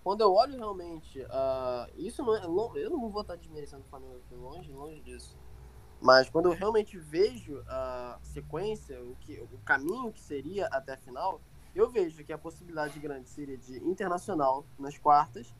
[0.02, 1.22] quando eu olho realmente.
[1.28, 2.44] ah, isso não é.
[2.82, 5.36] Eu não vou estar desmerecendo o Flamengo aqui, longe, longe disso.
[6.00, 10.96] Mas quando eu realmente vejo a sequência, o, que, o caminho que seria até a
[10.96, 11.40] final,
[11.74, 15.54] eu vejo que a possibilidade grande seria de Internacional nas quartas,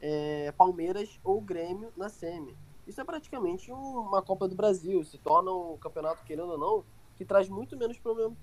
[0.00, 2.54] é, Palmeiras ou Grêmio na semi.
[2.86, 6.84] Isso é praticamente um- uma Copa do Brasil, se torna um campeonato, querendo ou não,
[7.16, 8.36] que traz muito menos problema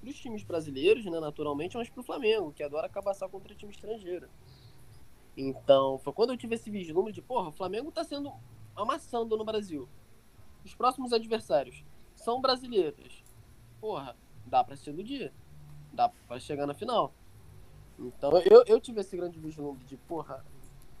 [0.00, 3.72] para os times brasileiros, né, naturalmente, mas para o Flamengo, que adora cabaçar contra time
[3.72, 4.28] estrangeiro.
[5.36, 8.32] Então, foi quando eu tive esse vislumbre de, porra, o Flamengo tá sendo
[8.74, 9.88] amassando no Brasil.
[10.64, 13.22] Os próximos adversários são brasileiros.
[13.80, 15.32] Porra, dá pra se iludir.
[15.92, 17.14] Dá pra chegar na final.
[17.98, 20.44] Então, eu, eu tive esse grande vislumbre de, porra,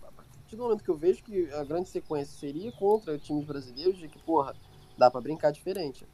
[0.02, 3.98] a partir do momento que eu vejo que a grande sequência seria contra times brasileiros,
[3.98, 4.54] de que, porra,
[4.96, 6.06] dá pra brincar diferente.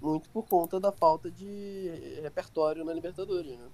[0.00, 3.66] Muito por conta da falta de repertório na Libertadores, né?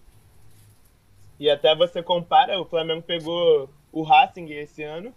[1.38, 5.12] E até você compara, o Flamengo pegou o Racing esse ano.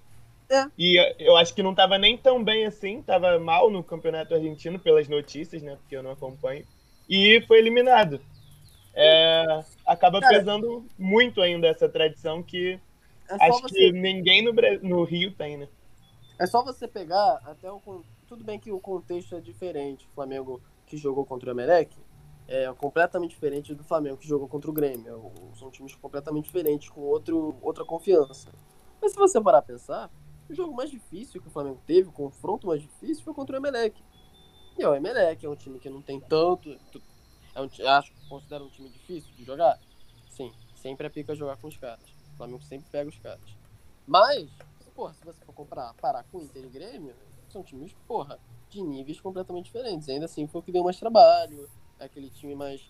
[0.49, 0.66] É.
[0.78, 4.80] E eu acho que não tava nem tão bem assim, tava mal no Campeonato Argentino
[4.80, 5.76] pelas notícias, né?
[5.76, 6.66] Porque eu não acompanho.
[7.10, 8.22] E foi eliminado.
[8.93, 12.80] É, acaba Cara, pesando muito ainda essa tradição que
[13.30, 14.51] É acho você que ninguém no,
[14.82, 15.68] no Rio tem, né?
[16.39, 17.80] É só você pegar até o.
[18.28, 20.05] Tudo bem que o contexto é diferente.
[20.05, 21.96] O Flamengo que jogou contra o Emelec
[22.48, 25.08] é completamente diferente do Flamengo que jogou contra o Grêmio.
[25.08, 28.50] É o- São times completamente diferentes, com outro, outra confiança.
[29.02, 30.10] Mas se você parar a pensar,
[30.50, 33.60] o jogo mais difícil que o Flamengo teve, o confronto mais difícil, foi contra o
[33.60, 34.02] Emelec.
[34.78, 36.70] E é o Emelec é um time que não tem tanto.
[37.54, 37.68] É um,
[37.98, 39.78] acho que considera um time difícil de jogar.
[40.30, 42.04] Sim, sempre é pica jogar com os caras.
[42.34, 43.58] O Flamengo sempre pega os caras.
[44.06, 44.50] Mas,
[44.96, 47.14] porra, se você for comparar, parar com Inter e Grêmio,
[47.50, 50.09] são times, porra, de níveis completamente diferentes.
[50.09, 51.70] Ainda assim, foi o que deu mais trabalho.
[51.99, 52.88] É aquele time mais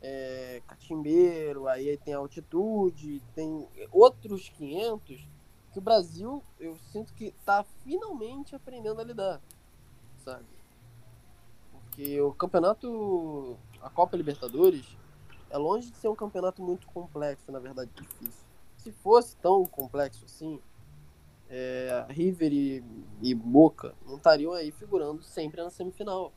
[0.00, 5.26] é, catimbeiro, aí tem altitude, tem outros 500
[5.72, 9.40] que o Brasil, eu sinto que tá finalmente aprendendo a lidar,
[10.24, 10.46] sabe?
[11.72, 14.96] Porque o campeonato, a Copa Libertadores,
[15.50, 18.44] é longe de ser um campeonato muito complexo, na verdade, difícil.
[18.76, 20.60] Se fosse tão complexo assim,
[21.56, 22.82] é, River e,
[23.22, 26.32] e Boca não estariam aí figurando sempre na semifinal.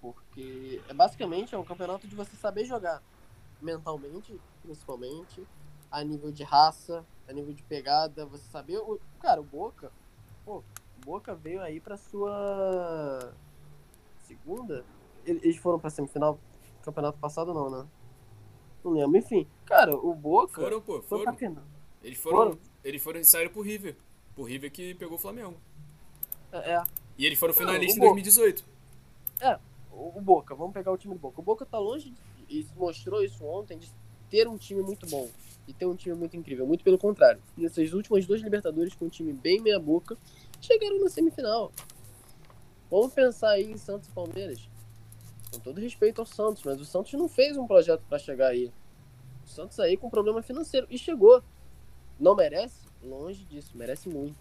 [0.00, 3.02] Porque é basicamente é um campeonato de você saber jogar
[3.60, 5.44] mentalmente, principalmente,
[5.90, 8.78] a nível de raça, a nível de pegada, você saber.
[8.78, 9.90] O, cara, o Boca,
[10.44, 13.34] pô, o Boca veio aí pra sua
[14.20, 14.84] segunda.
[15.26, 16.38] Ele- Eles foram pra semifinal
[16.82, 17.86] campeonato passado, não, né?
[18.84, 19.18] Não lembro.
[19.18, 21.24] Enfim, cara, o Boca Foram, pô, foram.
[22.02, 23.96] Eles foram, eles foram e saíram pro River.
[24.34, 25.56] Pro River que pegou o Flamengo.
[26.52, 26.82] É, é.
[27.16, 28.14] E eles foram finalistas o em Boca.
[28.14, 28.64] 2018.
[29.92, 31.40] O o Boca, vamos pegar o time do Boca.
[31.40, 32.16] O Boca tá longe, de,
[32.48, 33.90] e mostrou isso ontem, de
[34.30, 35.28] ter um time muito bom.
[35.66, 36.66] E ter um time muito incrível.
[36.66, 37.42] Muito pelo contrário.
[37.56, 40.16] Nessas últimas duas Libertadores, com um time bem meia-boca,
[40.60, 41.70] chegaram na semifinal.
[42.90, 44.68] Vamos pensar aí em Santos e Palmeiras.
[45.52, 48.72] Com todo respeito ao Santos, mas o Santos não fez um projeto pra chegar aí.
[49.44, 50.86] O Santos aí com problema financeiro.
[50.88, 51.42] E chegou.
[52.18, 52.86] Não merece?
[53.02, 54.36] Longe disso, merece muito.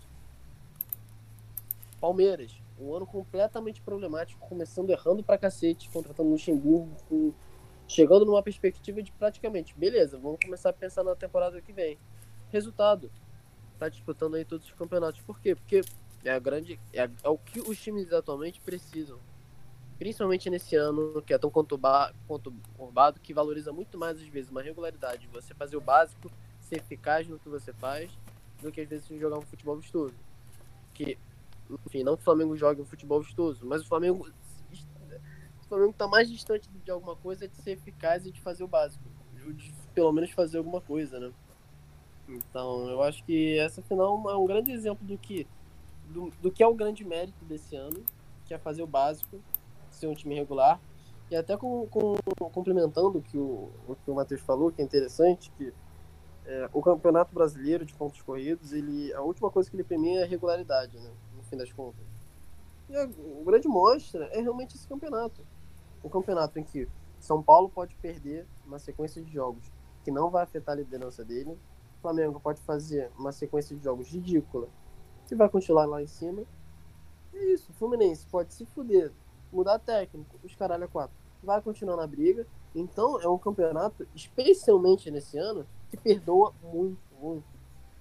[2.00, 7.34] Palmeiras, um ano completamente problemático, começando errando pra cacete, contratando Luxemburgo, com-
[7.88, 11.98] chegando numa perspectiva de praticamente, beleza, vamos começar a pensar na temporada que vem.
[12.50, 13.12] Resultado,
[13.80, 15.22] tá disputando aí todos os campeonatos.
[15.22, 15.56] Por quê?
[15.56, 15.82] Porque
[16.24, 19.20] é a grande é, a- é o que os times atualmente precisam.
[19.98, 24.62] Principalmente nesse ano, que é tão conturba- conturbado, que valoriza muito mais, às vezes, uma
[24.62, 25.28] regularidade.
[25.34, 26.30] Você fazer o básico,
[26.68, 28.12] ser eficaz no que você faz,
[28.62, 30.14] do que às vezes jogar um futebol vistoso.
[30.94, 31.18] Que
[31.86, 34.28] enfim, não que o Flamengo jogue um futebol vistoso, mas o Flamengo
[35.62, 38.68] o Flamengo tá mais distante de alguma coisa de ser eficaz e de fazer o
[38.68, 39.04] básico,
[39.54, 41.32] de pelo menos fazer alguma coisa, né?
[42.28, 45.48] Então, eu acho que essa final é um grande exemplo do que
[46.10, 48.02] do, do que é o grande mérito desse ano,
[48.46, 49.42] que é fazer o básico,
[49.92, 50.80] ser um time regular
[51.30, 52.16] e até com, com
[52.52, 55.74] complementando o que o, o que o Matheus falou, que é interessante, que
[56.48, 60.24] é, o Campeonato Brasileiro de pontos corridos, ele a última coisa que ele premia é
[60.24, 61.12] a regularidade, né?
[61.36, 62.06] No fim das contas.
[62.90, 65.46] E a, o grande mostra é realmente esse campeonato.
[66.02, 66.88] Um campeonato em que
[67.20, 69.70] São Paulo pode perder uma sequência de jogos
[70.06, 71.52] que não vai afetar a liderança dele.
[71.98, 74.70] O Flamengo pode fazer uma sequência de jogos ridícula
[75.28, 76.44] que vai continuar lá em cima.
[77.34, 77.72] E é isso.
[77.72, 79.12] O Fluminense pode se fuder,
[79.52, 81.16] mudar técnico, os caralho a quatro.
[81.44, 82.48] Vai continuar na briga.
[82.74, 87.46] Então é um campeonato, especialmente nesse ano, que perdoa muito, muito.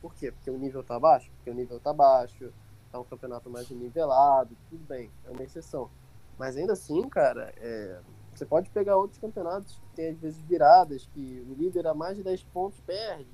[0.00, 0.30] Por quê?
[0.30, 1.30] Porque o nível tá baixo?
[1.36, 2.52] Porque o nível tá baixo,
[2.90, 5.90] tá um campeonato mais nivelado, tudo bem, é uma exceção.
[6.38, 8.00] Mas ainda assim, cara, é,
[8.34, 12.16] você pode pegar outros campeonatos que tem às vezes viradas, que o líder a mais
[12.16, 13.26] de 10 pontos perde,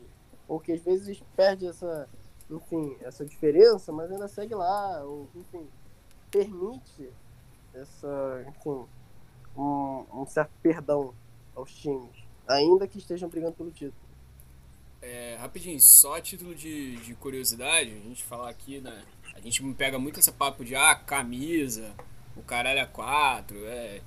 [0.46, 2.09] ou que às vezes perde essa,
[2.48, 5.66] enfim, essa diferença, mas ainda segue lá, ou enfim,
[6.30, 7.11] permite
[7.74, 8.84] essa, enfim,
[9.57, 11.12] um, um certo perdão
[11.55, 14.01] aos times, ainda que estejam brigando pelo título.
[15.03, 19.03] É, rapidinho, só a título de, de curiosidade, a gente falar aqui, né?
[19.34, 21.92] A gente pega muito esse papo de ah, camisa,
[22.36, 24.00] o caralho é quatro, é,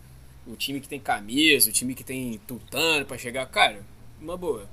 [0.48, 3.46] o time que tem camisa, o time que tem tutano pra chegar.
[3.48, 3.84] Cara,
[4.22, 4.70] uma boa.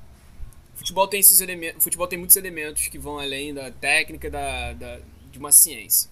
[0.75, 1.83] Futebol tem esses elementos.
[1.83, 5.01] Futebol tem muitos elementos que vão além da técnica da, da,
[5.31, 6.11] de uma ciência.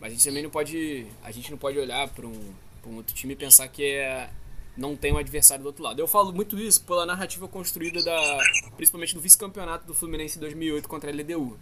[0.00, 1.06] Mas a gente também não pode.
[1.22, 4.30] A gente não pode olhar para um, pra um outro time e pensar que é,
[4.78, 5.98] não tem um adversário do outro lado.
[5.98, 8.38] Eu falo muito isso pela narrativa construída da.
[8.76, 11.58] Principalmente do vice-campeonato do Fluminense em 2008 contra a LDU.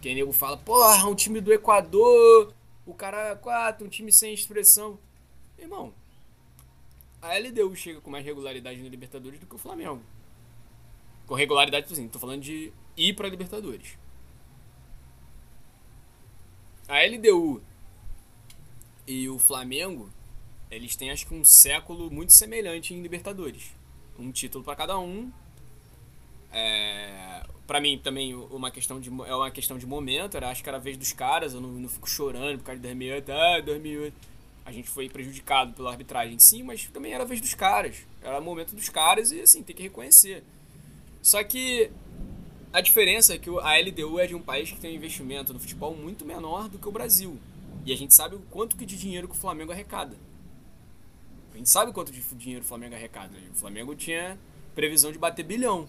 [0.00, 2.54] Quem nego fala, porra, um time do Equador,
[2.86, 4.98] o cara é quatro, um time sem expressão.
[5.58, 5.92] Irmão,
[7.20, 10.00] a LDU chega com mais regularidade na Libertadores do que o Flamengo.
[11.26, 13.98] Com regularidade, assim, tô falando de ir pra Libertadores.
[16.88, 17.60] A LDU
[19.06, 20.08] e o Flamengo,
[20.70, 23.72] eles têm acho que um século muito semelhante em Libertadores.
[24.18, 25.30] Um título para cada um.
[26.52, 30.68] É, para mim também uma questão de é uma questão de momento, era acho que
[30.68, 33.60] era a vez dos caras, eu não, não fico chorando por causa de 2008, ah,
[33.60, 34.14] 2008.
[34.64, 37.96] A gente foi prejudicado pela arbitragem, sim, mas também era a vez dos caras.
[38.22, 40.42] Era o momento dos caras e assim, tem que reconhecer.
[41.22, 41.90] Só que
[42.70, 45.58] a diferença é que a LDU é de um país que tem um investimento no
[45.58, 47.38] futebol muito menor do que o Brasil.
[47.86, 50.14] E a gente sabe o quanto que de dinheiro que o Flamengo arrecada.
[51.58, 53.36] A gente sabe quanto de dinheiro o Flamengo arrecada.
[53.50, 54.38] O Flamengo tinha
[54.76, 55.88] previsão de bater bilhão.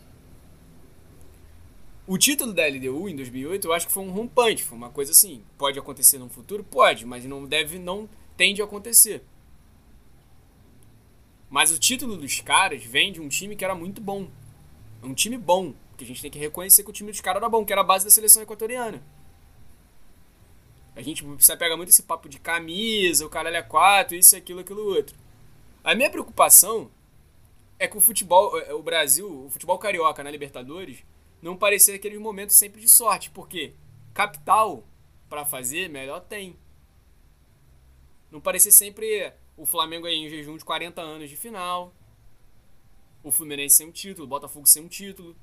[2.07, 5.11] O título da LDU em 2008 eu acho que foi um rompante, foi uma coisa
[5.11, 5.43] assim.
[5.59, 6.63] Pode acontecer no futuro?
[6.63, 9.21] Pode, mas não deve, não tende a acontecer.
[11.51, 14.27] Mas o título dos caras vem de um time que era muito bom.
[15.03, 15.75] Um time bom.
[15.95, 17.81] Que a gente tem que reconhecer que o time dos caras era bom, que era
[17.81, 19.03] a base da seleção equatoriana.
[20.95, 24.61] A gente precisa pegar muito esse papo de camisa, o caralho é quatro, isso, aquilo,
[24.61, 25.15] aquilo, outro.
[25.83, 26.91] A minha preocupação
[27.77, 31.05] é que o futebol, o Brasil, o futebol carioca na Libertadores,
[31.41, 33.73] não parecer aqueles momentos sempre de sorte, porque
[34.13, 34.83] capital
[35.29, 36.57] para fazer, melhor tem.
[38.29, 41.93] Não parecer sempre o Flamengo aí em jejum de 40 anos de final,
[43.23, 45.35] o Fluminense sem um título, o Botafogo sem um título,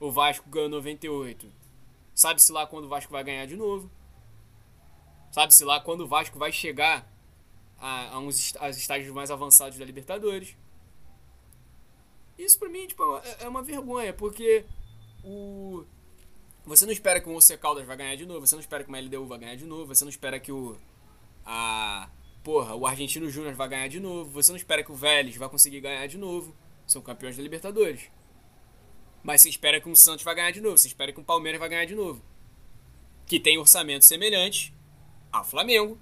[0.00, 1.52] o Vasco ganhou 98.
[2.14, 3.90] Sabe-se lá quando o Vasco vai ganhar de novo.
[5.30, 7.11] Sabe-se lá quando o Vasco vai chegar
[7.82, 10.56] a, a uns aos estágios mais avançados da Libertadores.
[12.38, 14.64] Isso pra mim tipo, é, é uma vergonha, porque
[15.22, 15.84] o
[16.64, 18.90] você não espera que o Once Caldas vai ganhar de novo, você não espera que
[18.90, 20.78] o LDU vai ganhar de novo, você não espera que o
[21.44, 22.08] a.
[22.42, 24.30] Porra, o Argentino Júnior vai ganhar de novo.
[24.30, 26.54] Você não espera que o Vélez vai conseguir ganhar de novo.
[26.86, 28.10] São campeões da Libertadores.
[29.22, 30.76] Mas você espera que o Santos vai ganhar de novo.
[30.76, 32.20] Você espera que o Palmeiras vai ganhar de novo.
[33.26, 34.74] Que tem orçamento semelhante
[35.30, 35.96] ao Flamengo.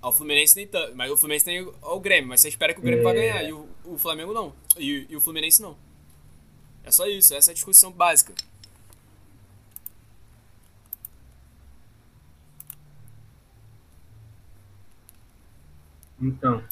[0.00, 0.96] Ao Fluminense nem tanto.
[0.96, 2.28] Mas o Fluminense tem ao Grêmio.
[2.28, 3.20] Mas você espera que o Grêmio vai É.
[3.20, 3.42] ganhar.
[3.44, 4.52] E o, o Flamengo não.
[4.78, 5.76] E, e o Fluminense não.
[6.84, 7.34] É só isso.
[7.34, 8.32] Essa é a discussão básica.
[16.20, 16.62] Então,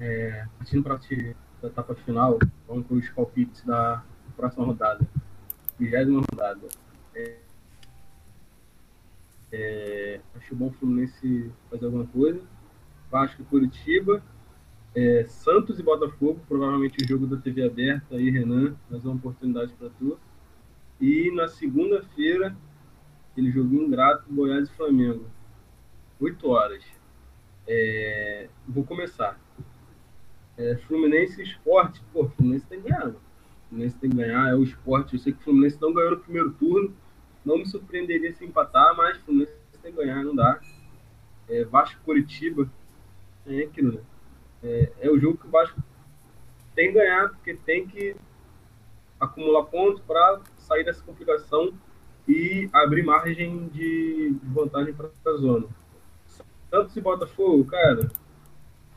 [0.00, 0.94] é, partindo para
[1.62, 4.02] a etapa final, vamos para os palpites da
[4.36, 5.06] próxima rodada,
[5.78, 6.68] vigésima rodada.
[7.14, 7.38] É,
[9.56, 12.40] é, acho bom o Fluminense fazer alguma coisa.
[13.10, 14.20] Vasco e Curitiba.
[14.94, 19.72] É, Santos e Botafogo, provavelmente o jogo da TV aberta aí, Renan, mais uma oportunidade
[19.74, 20.18] para tu.
[21.00, 22.56] E na segunda-feira,
[23.30, 25.26] aquele joguinho ingrato, Goiás e Flamengo.
[26.20, 26.84] 8 horas.
[27.66, 29.38] É, vou começar.
[30.56, 32.02] É, Fluminense Esporte.
[32.12, 33.14] Pô, Fluminense tem que ganhar.
[33.68, 35.14] Fluminense tem que ganhar, é o esporte.
[35.14, 36.92] Eu sei que o Fluminense não ganhou no primeiro turno.
[37.44, 40.60] Não me surpreenderia se empatar, mas Fluminense tem que ganhar, não dá.
[41.48, 42.68] É, Vasco Curitiba.
[43.46, 44.00] É aquilo, né?
[44.62, 45.82] É, é o jogo que o Vasco
[46.74, 48.16] tem que ganhar, porque tem que
[49.20, 51.72] acumular pontos para sair dessa complicação
[52.26, 55.66] e abrir margem de de vantagem para a zona.
[56.70, 58.10] Santos e Botafogo, cara,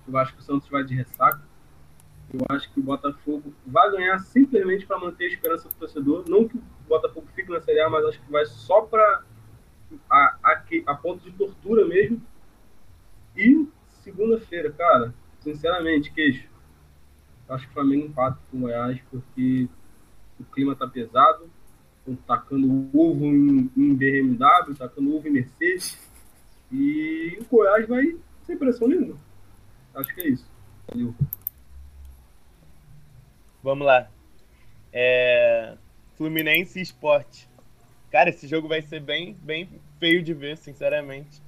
[0.07, 1.41] eu acho que o Santos vai de ressaca.
[2.33, 6.25] Eu acho que o Botafogo vai ganhar simplesmente para manter a esperança do torcedor.
[6.27, 9.23] Não que o Botafogo fique na Série A, mas acho que vai só para
[10.09, 12.21] a, a, a ponto de tortura mesmo.
[13.35, 13.67] E
[14.03, 16.49] segunda-feira, cara, sinceramente, queixo.
[17.47, 19.69] Acho que o Flamengo empata com o Goiás, porque
[20.39, 21.49] o clima tá pesado.
[22.25, 25.97] Tacando ovo em, em BMW, tacando ovo em Mercedes.
[26.71, 29.17] E o Goiás vai sem pressão nenhuma.
[29.93, 30.49] Acho que é isso.
[30.87, 31.13] Valeu.
[33.67, 34.09] Vamos lá.
[34.93, 35.75] É...
[36.15, 37.49] Fluminense e Esporte.
[38.09, 39.67] Cara, esse jogo vai ser bem, bem
[39.99, 41.41] feio de ver, sinceramente.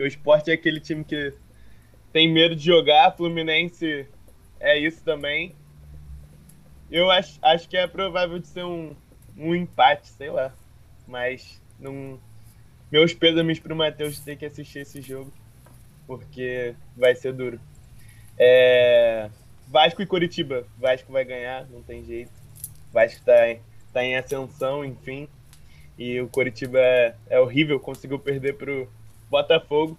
[0.00, 1.34] O Esporte é aquele time que
[2.14, 4.08] tem medo de jogar, Fluminense
[4.58, 5.54] é isso também.
[6.90, 8.96] Eu acho, acho que é provável de ser um,
[9.36, 10.54] um empate, sei lá.
[11.06, 12.18] Mas não.
[12.90, 15.30] Meus pêsames pro Matheus ter que assistir esse jogo.
[16.06, 17.60] Porque vai ser duro.
[18.38, 19.28] É...
[19.66, 20.66] Vasco e Curitiba.
[20.78, 22.30] Vasco vai ganhar, não tem jeito.
[22.92, 23.60] Vasco tá em,
[23.92, 25.28] tá em ascensão, enfim.
[25.98, 28.88] E o Curitiba é, é horrível, conseguiu perder pro
[29.30, 29.98] Botafogo.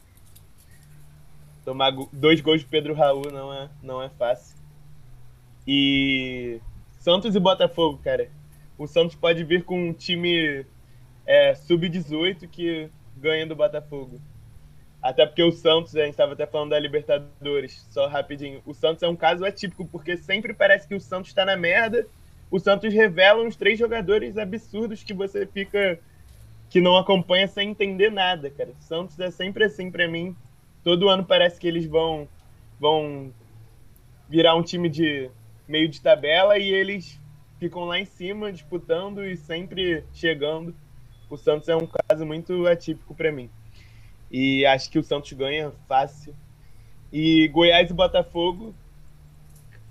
[1.66, 4.56] Tomar dois gols de Pedro Raul não é, não é fácil.
[5.68, 6.62] E
[7.00, 8.30] Santos e Botafogo, cara.
[8.78, 10.66] O Santos pode vir com um time
[11.26, 14.22] é, sub-18 que ganha do Botafogo.
[15.08, 18.62] Até porque o Santos, a gente estava até falando da Libertadores, só rapidinho.
[18.66, 22.06] O Santos é um caso atípico, porque sempre parece que o Santos está na merda.
[22.52, 25.98] O Santos revela uns três jogadores absurdos que você fica.
[26.70, 28.72] que não acompanha sem entender nada, cara.
[28.72, 30.36] O Santos é sempre assim para mim.
[30.84, 32.28] Todo ano parece que eles vão.
[32.78, 33.32] vão
[34.28, 35.32] virar um time de
[35.66, 37.18] meio de tabela e eles
[37.58, 40.76] ficam lá em cima disputando e sempre chegando.
[41.30, 43.50] O Santos é um caso muito atípico para mim.
[44.32, 46.36] E acho que o Santos ganha fácil.
[47.12, 48.76] E Goiás e Botafogo,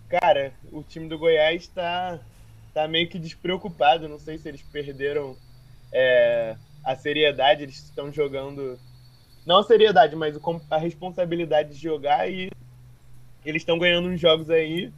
[0.09, 2.19] cara, o time do Goiás tá,
[2.75, 4.09] tá meio que despreocupado.
[4.09, 5.37] Não sei se eles perderam
[5.93, 8.79] é, a seriedade, eles estão jogando.
[9.47, 10.39] Não a seriedade, mas
[10.71, 12.51] a responsabilidade de jogar e
[13.45, 14.93] eles estão ganhando uns jogos aí.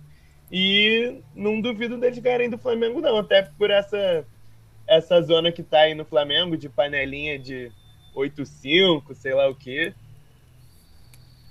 [0.50, 3.18] E não duvido deles ganharem do Flamengo, não.
[3.18, 4.24] Até por essa,
[4.86, 7.70] essa zona que tá aí no Flamengo, de panelinha de
[8.18, 9.94] 8-5, sei lá o quê.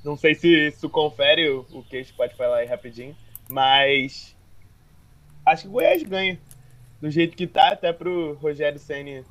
[0.03, 3.15] Não sei se isso confere o, o que a gente pode falar aí rapidinho.
[3.49, 4.35] Mas
[5.45, 6.39] acho que o Goiás ganha.
[7.01, 9.23] Do jeito que tá, até pro Rogério Senni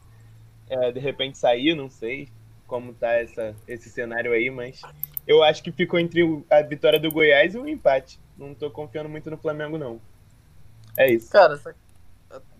[0.69, 2.29] é, de repente sair, não sei
[2.67, 4.83] como tá essa, esse cenário aí, mas
[5.27, 8.19] eu acho que ficou entre a vitória do Goiás e o empate.
[8.37, 10.01] Não tô confiando muito no Flamengo, não.
[10.97, 11.31] É isso.
[11.31, 11.75] Cara, essa-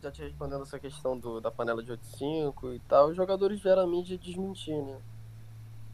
[0.07, 3.83] já te respondendo essa questão do, da panela de 8.5 e tal, os jogadores vieram
[3.83, 4.99] a mídia desmentir, né?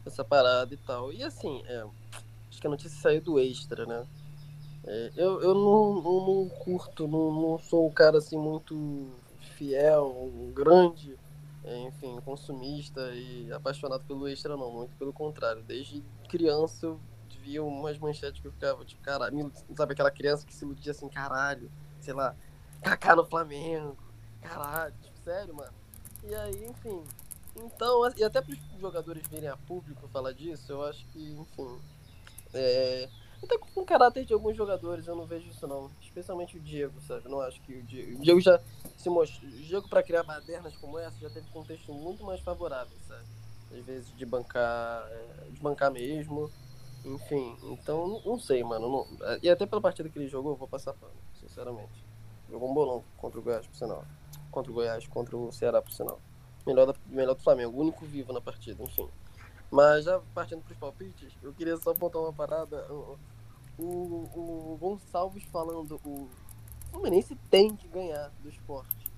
[0.05, 1.11] Essa parada e tal.
[1.11, 1.85] E assim, é,
[2.49, 4.05] acho que a notícia saiu do extra, né?
[4.85, 9.09] É, eu eu não, não, curto, não, não sou um cara assim muito
[9.55, 11.17] fiel, um grande,
[11.63, 14.71] é, enfim, consumista e apaixonado pelo extra, não.
[14.71, 15.63] Muito pelo contrário.
[15.63, 16.99] Desde criança eu
[17.41, 21.09] via umas manchetes que eu ficava, tipo, caralho, sabe aquela criança que se iludia assim,
[21.09, 22.35] caralho, sei lá,
[22.83, 24.02] Kaká no Flamengo.
[24.43, 25.73] Caralho, tipo, sério, mano.
[26.23, 27.03] E aí, enfim,
[27.55, 31.79] Então, e até para os jogadores virem a público falar disso, eu acho que, enfim.
[32.53, 33.09] É,
[33.43, 35.89] até com o caráter de alguns jogadores, eu não vejo isso não.
[36.01, 37.27] Especialmente o Diego, sabe?
[37.29, 38.17] Não acho que o Diego.
[38.19, 38.59] O Diego já
[38.97, 39.49] se mostrou.
[39.49, 43.23] O Diego, para criar badernas como essa, já teve contexto muito mais favorável, sabe?
[43.77, 45.05] Às vezes de bancar.
[45.11, 46.49] é, De bancar mesmo.
[47.05, 48.87] Enfim, então não, sei, mano.
[48.89, 51.91] não- e até pela partida que ele jogou, eu vou passar pano, sinceramente.
[52.49, 54.05] Jogou um bolão contra o Goiás, por sinal.
[54.53, 56.19] Contra o Goiás, contra o Ceará, por sinal.
[56.65, 59.09] Melhor, da, melhor do Flamengo, o único vivo na partida, enfim.
[59.71, 62.85] Mas já partindo pros palpites, eu queria só apontar uma parada.
[62.93, 63.17] O,
[63.79, 66.29] o, o Gonçalves falando, o
[66.91, 69.11] Fluminense tem que ganhar do esporte.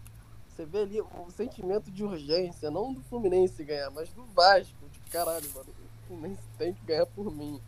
[0.48, 4.88] Você vê ali o sentimento de urgência, não do Fluminense ganhar, mas do Vasco.
[4.90, 7.60] Tipo, caralho, mano, o Fluminense tem que ganhar por mim.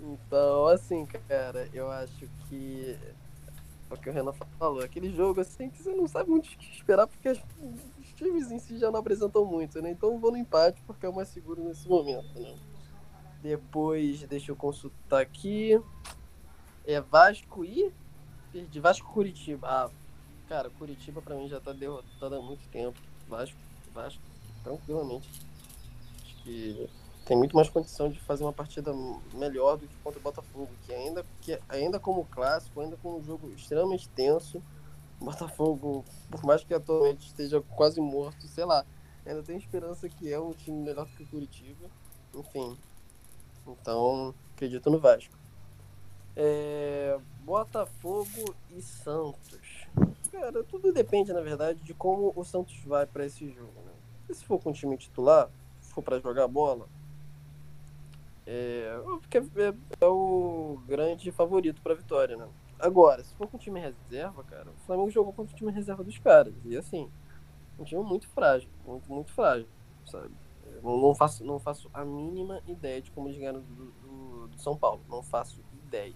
[0.00, 2.96] Então, assim, cara, eu acho que
[3.90, 6.72] o que o Renan falou, aquele jogo assim que você não sabe muito o que
[6.74, 7.42] esperar porque as-
[7.98, 9.90] os times em si já não apresentam muito, né?
[9.90, 12.54] Então vou no empate porque é o mais seguro nesse momento, né?
[13.42, 15.80] Depois, deixa eu consultar aqui.
[16.84, 17.92] É Vasco e.
[18.52, 18.80] Perdi.
[18.80, 19.66] Vasco Curitiba.
[19.68, 19.90] Ah,
[20.48, 22.98] cara, Curitiba pra mim já tá derrotado há muito tempo.
[23.28, 23.56] Vasco,
[23.94, 24.22] Vasco,
[24.64, 25.28] tranquilamente.
[26.24, 26.88] Acho que
[27.28, 28.90] tem muito mais condição de fazer uma partida
[29.34, 33.22] melhor do que contra o Botafogo, que ainda, que ainda como clássico, ainda com um
[33.22, 34.62] jogo extremamente tenso,
[35.20, 38.82] o Botafogo, por mais que atualmente esteja quase morto, sei lá,
[39.26, 41.90] ainda tem esperança que é um time melhor que o Curitiba.
[42.34, 42.78] Enfim.
[43.66, 45.36] Então, acredito no Vasco.
[46.34, 49.86] É, Botafogo e Santos.
[50.32, 53.82] Cara, tudo depende, na verdade, de como o Santos vai para esse jogo.
[53.84, 54.32] Né?
[54.34, 55.50] Se for com o time titular,
[55.82, 56.88] for para jogar bola,
[58.50, 62.48] é, porque é, é o grande favorito para vitória, né?
[62.78, 66.02] Agora, se for com o time reserva, cara, o Flamengo jogou contra o time reserva
[66.02, 66.54] dos caras.
[66.64, 67.10] E assim,
[67.78, 69.68] um time muito frágil, muito, muito frágil,
[70.06, 70.34] sabe?
[70.64, 74.58] Eu não faço, não faço a mínima ideia de como eles ganharam do, do, do
[74.62, 75.02] São Paulo.
[75.08, 76.14] Não faço ideia.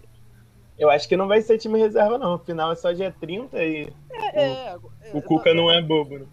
[0.79, 2.35] Eu acho que não vai ser time reserva, não.
[2.35, 6.27] Afinal, é só dia 30 e É, é, é, o Cuca não é bobo, né?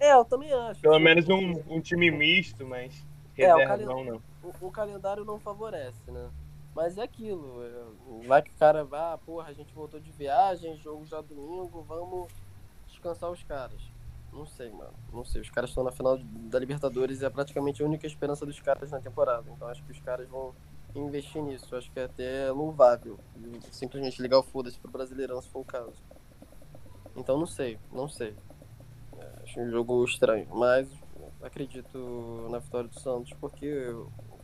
[0.00, 0.80] É, eu também acho.
[0.80, 3.04] Pelo menos um, um time misto, mas
[3.38, 4.31] É, o reserva calen- não, não.
[4.42, 6.30] O, o calendário não favorece, né?
[6.74, 10.76] Mas é aquilo, é, vai que o cara vá, porra, a gente voltou de viagem,
[10.78, 12.32] jogo já domingo, vamos
[12.88, 13.92] descansar os caras.
[14.32, 14.94] Não sei, mano.
[15.12, 15.42] Não sei.
[15.42, 18.90] Os caras estão na final da Libertadores e é praticamente a única esperança dos caras
[18.90, 19.50] na temporada.
[19.50, 20.54] Então acho que os caras vão
[20.94, 21.76] investir nisso.
[21.76, 23.18] Acho que é até louvável.
[23.70, 25.92] Simplesmente ligar o foda-se pro Brasileirão, se for o caso.
[27.14, 28.34] Então não sei, não sei.
[29.18, 30.48] É, acho um jogo estranho.
[30.50, 30.88] Mas
[31.42, 33.94] acredito na vitória do Santos porque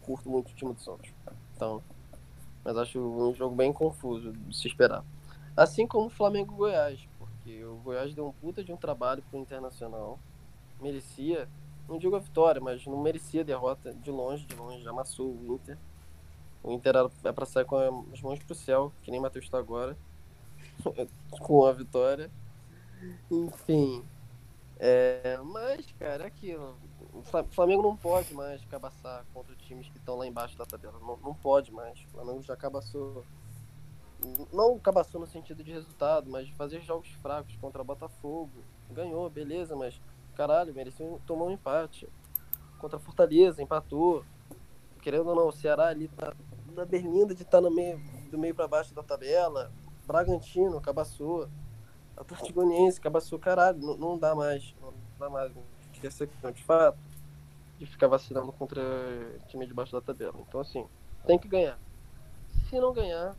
[0.09, 1.13] curto muito o time do Santos.
[1.55, 1.83] Então,
[2.65, 5.05] mas acho um jogo bem confuso de se esperar.
[5.55, 9.39] Assim como o Flamengo Goiás, porque o Goiás deu um puta de um trabalho pro
[9.39, 10.19] Internacional.
[10.81, 11.47] Merecia,
[11.87, 15.27] não digo a vitória, mas não merecia a derrota de longe, de longe, já amassou
[15.27, 15.77] o Inter.
[16.63, 16.95] O Inter
[17.25, 17.77] é pra sair com
[18.13, 19.95] as mãos pro céu, que nem Matheus tá agora,
[21.39, 22.31] com a vitória.
[23.31, 24.03] Enfim.
[24.79, 26.77] É, mas, cara, é aquilo.
[27.19, 30.99] O Fla- Flamengo não pode mais cabaçar contra times que estão lá embaixo da tabela.
[31.01, 31.99] Não, não pode mais.
[32.01, 33.25] O Flamengo já cabaçou.
[34.53, 38.51] Não cabaçou no sentido de resultado, mas de fazer jogos fracos contra Botafogo.
[38.91, 40.01] Ganhou, beleza, mas
[40.35, 42.09] caralho, mereceu tomar um empate.
[42.79, 44.25] Contra Fortaleza, empatou.
[45.03, 46.33] Querendo ou não, o Ceará ali tá
[46.75, 48.01] na berlinda de estar no meio,
[48.31, 49.73] do meio para baixo da tabela.
[50.07, 51.49] Bragantino, cabaçou.
[52.17, 54.75] Atlético Goianiense, cabaçou, caralho, não, não dá mais.
[54.81, 55.53] Não dá mais.
[56.01, 56.97] Quer ser de fato
[57.79, 58.83] de ficar vacilando contra
[59.49, 60.35] time de baixo da tabela.
[60.41, 60.87] Então, assim,
[61.27, 61.79] tem que ganhar.
[62.69, 63.37] Se não ganhar,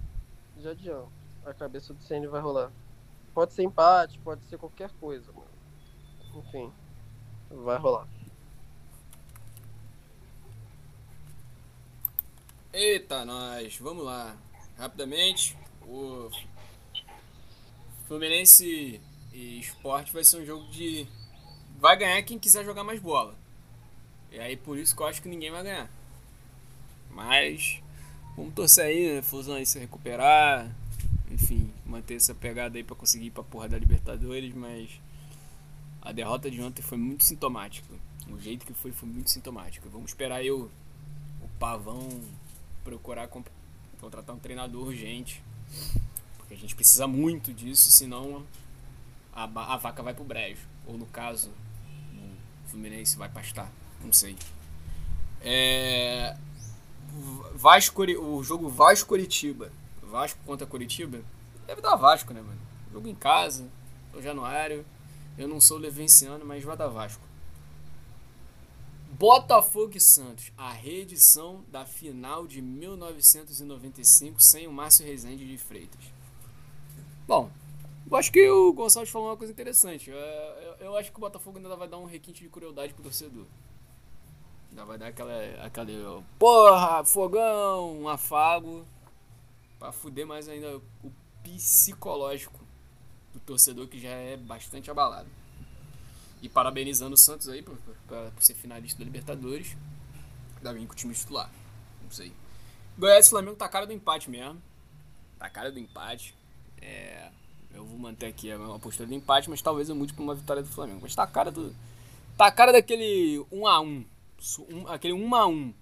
[0.57, 1.07] já adianta.
[1.45, 2.71] A cabeça do CN vai rolar.
[3.33, 5.47] Pode ser empate, pode ser qualquer coisa, mano.
[6.35, 6.71] Enfim,
[7.49, 8.07] vai rolar.
[12.71, 14.37] Eita, nós, vamos lá.
[14.77, 15.57] Rapidamente,
[15.87, 16.29] o
[18.07, 19.01] Fluminense
[19.33, 21.07] e Sport vai ser um jogo de.
[21.77, 23.35] Vai ganhar quem quiser jogar mais bola.
[24.31, 25.89] E aí por isso que eu acho que ninguém vai ganhar.
[27.11, 27.81] Mas
[28.35, 29.21] vamos torcer aí, né?
[29.21, 30.69] Fusão aí se recuperar.
[31.31, 34.99] Enfim, manter essa pegada aí pra conseguir ir pra porra da Libertadores, mas
[36.01, 37.93] a derrota de ontem foi muito sintomática.
[38.27, 39.89] O jeito que foi foi muito sintomático.
[39.89, 40.69] Vamos esperar aí o,
[41.59, 42.07] Pavão
[42.85, 43.27] procurar
[43.99, 45.43] contratar um treinador urgente.
[46.37, 48.45] Porque a gente precisa muito disso, senão
[49.33, 50.61] a, a vaca vai pro brejo.
[50.87, 51.51] Ou no caso,
[52.65, 53.69] o Fluminense vai pastar.
[54.03, 54.35] Não sei.
[55.41, 56.35] É.
[57.53, 59.71] Vasco, o jogo Vasco Curitiba.
[60.01, 61.21] Vasco contra Curitiba.
[61.67, 62.59] Deve dar Vasco, né, mano?
[62.91, 63.67] Jogo em casa,
[64.13, 64.85] no Januário.
[65.37, 67.21] Eu não sou levenciano, mas vai dar Vasco.
[69.11, 75.99] Botafogo e Santos, a reedição da final de 1995 sem o Márcio Rezende de Freitas.
[77.27, 77.51] Bom,
[78.09, 80.09] eu acho que o Gonçalves falou uma coisa interessante.
[80.09, 83.03] Eu, eu, eu acho que o Botafogo ainda vai dar um requinte de crueldade pro
[83.03, 83.45] torcedor.
[84.79, 88.85] Ainda vai dar aquela, aquela porra, fogão, um afago.
[89.77, 91.11] Pra fuder mais ainda o
[91.43, 92.57] psicológico
[93.33, 95.27] do torcedor que já é bastante abalado.
[96.41, 99.75] E parabenizando o Santos aí por, por, por ser finalista da Libertadores.
[100.57, 101.51] Ainda bem com o time titular.
[102.01, 102.31] Não sei.
[102.97, 104.61] Goiás e Flamengo tá a cara do empate mesmo.
[105.37, 106.33] Tá a cara do empate.
[106.81, 107.29] É,
[107.73, 110.63] eu vou manter aqui a postura do empate, mas talvez eu mude pra uma vitória
[110.63, 110.99] do Flamengo.
[111.01, 111.75] Mas tá a cara do.
[112.37, 114.05] Tá a cara daquele 1x1.
[114.69, 115.73] Um, aquele 1x1.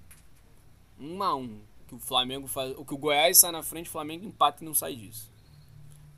[0.99, 1.59] 1x1.
[1.87, 2.77] Que o Flamengo faz.
[2.77, 5.31] O que o Goiás sai na frente, o Flamengo empata e não sai disso.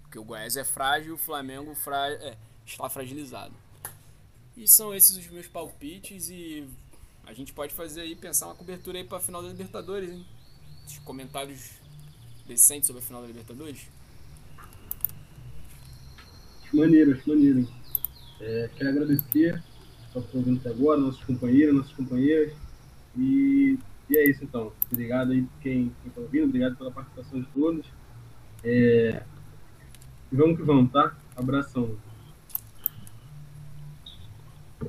[0.02, 2.10] Porque o Goiás é frágil, o Flamengo fra...
[2.10, 3.54] é, está fragilizado.
[4.58, 6.68] E são esses os meus palpites e
[7.26, 10.26] a gente pode fazer aí, pensar uma cobertura aí para a final da Libertadores, hein?
[10.88, 11.72] Os comentários
[12.48, 13.88] decentes sobre a final da Libertadores.
[16.74, 17.68] Maneiro, maneiro.
[18.42, 19.64] É, quero agradecer
[20.20, 22.54] ao que ouvindo até agora, nossos companheiros, nossas companheiras.
[23.18, 23.78] E,
[24.10, 24.72] e é isso então.
[24.92, 27.86] Obrigado aí quem está ouvindo, obrigado pela participação de todos.
[28.64, 29.24] É,
[30.32, 31.16] e vamos que vamos, tá?
[31.36, 31.98] Abração.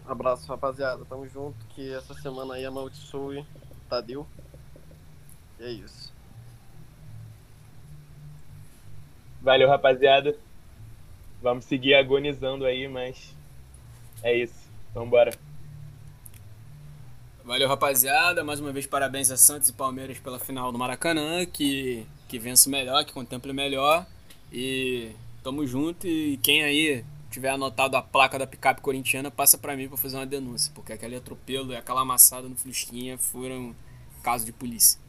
[0.06, 1.04] Abraço, rapaziada.
[1.04, 1.56] Tamo junto.
[1.68, 3.44] Que essa semana aí amaldiçoe
[3.88, 4.26] Tadeu.
[5.58, 6.12] E é isso.
[9.40, 10.36] Valeu, rapaziada.
[11.42, 13.34] Vamos seguir agonizando aí, mas
[14.22, 14.59] é isso.
[14.94, 15.32] Vambora.
[17.44, 18.44] Valeu, rapaziada.
[18.44, 21.46] Mais uma vez, parabéns a Santos e Palmeiras pela final do Maracanã.
[21.46, 24.06] Que, que vença melhor, que contemple melhor.
[24.52, 25.12] E
[25.42, 26.06] tamo junto.
[26.06, 30.16] E quem aí tiver anotado a placa da picape corintiana, passa para mim para fazer
[30.16, 30.70] uma denúncia.
[30.74, 33.74] Porque aquele atropelo e aquela amassada no Flusquinha foram
[34.22, 34.99] caso de polícia.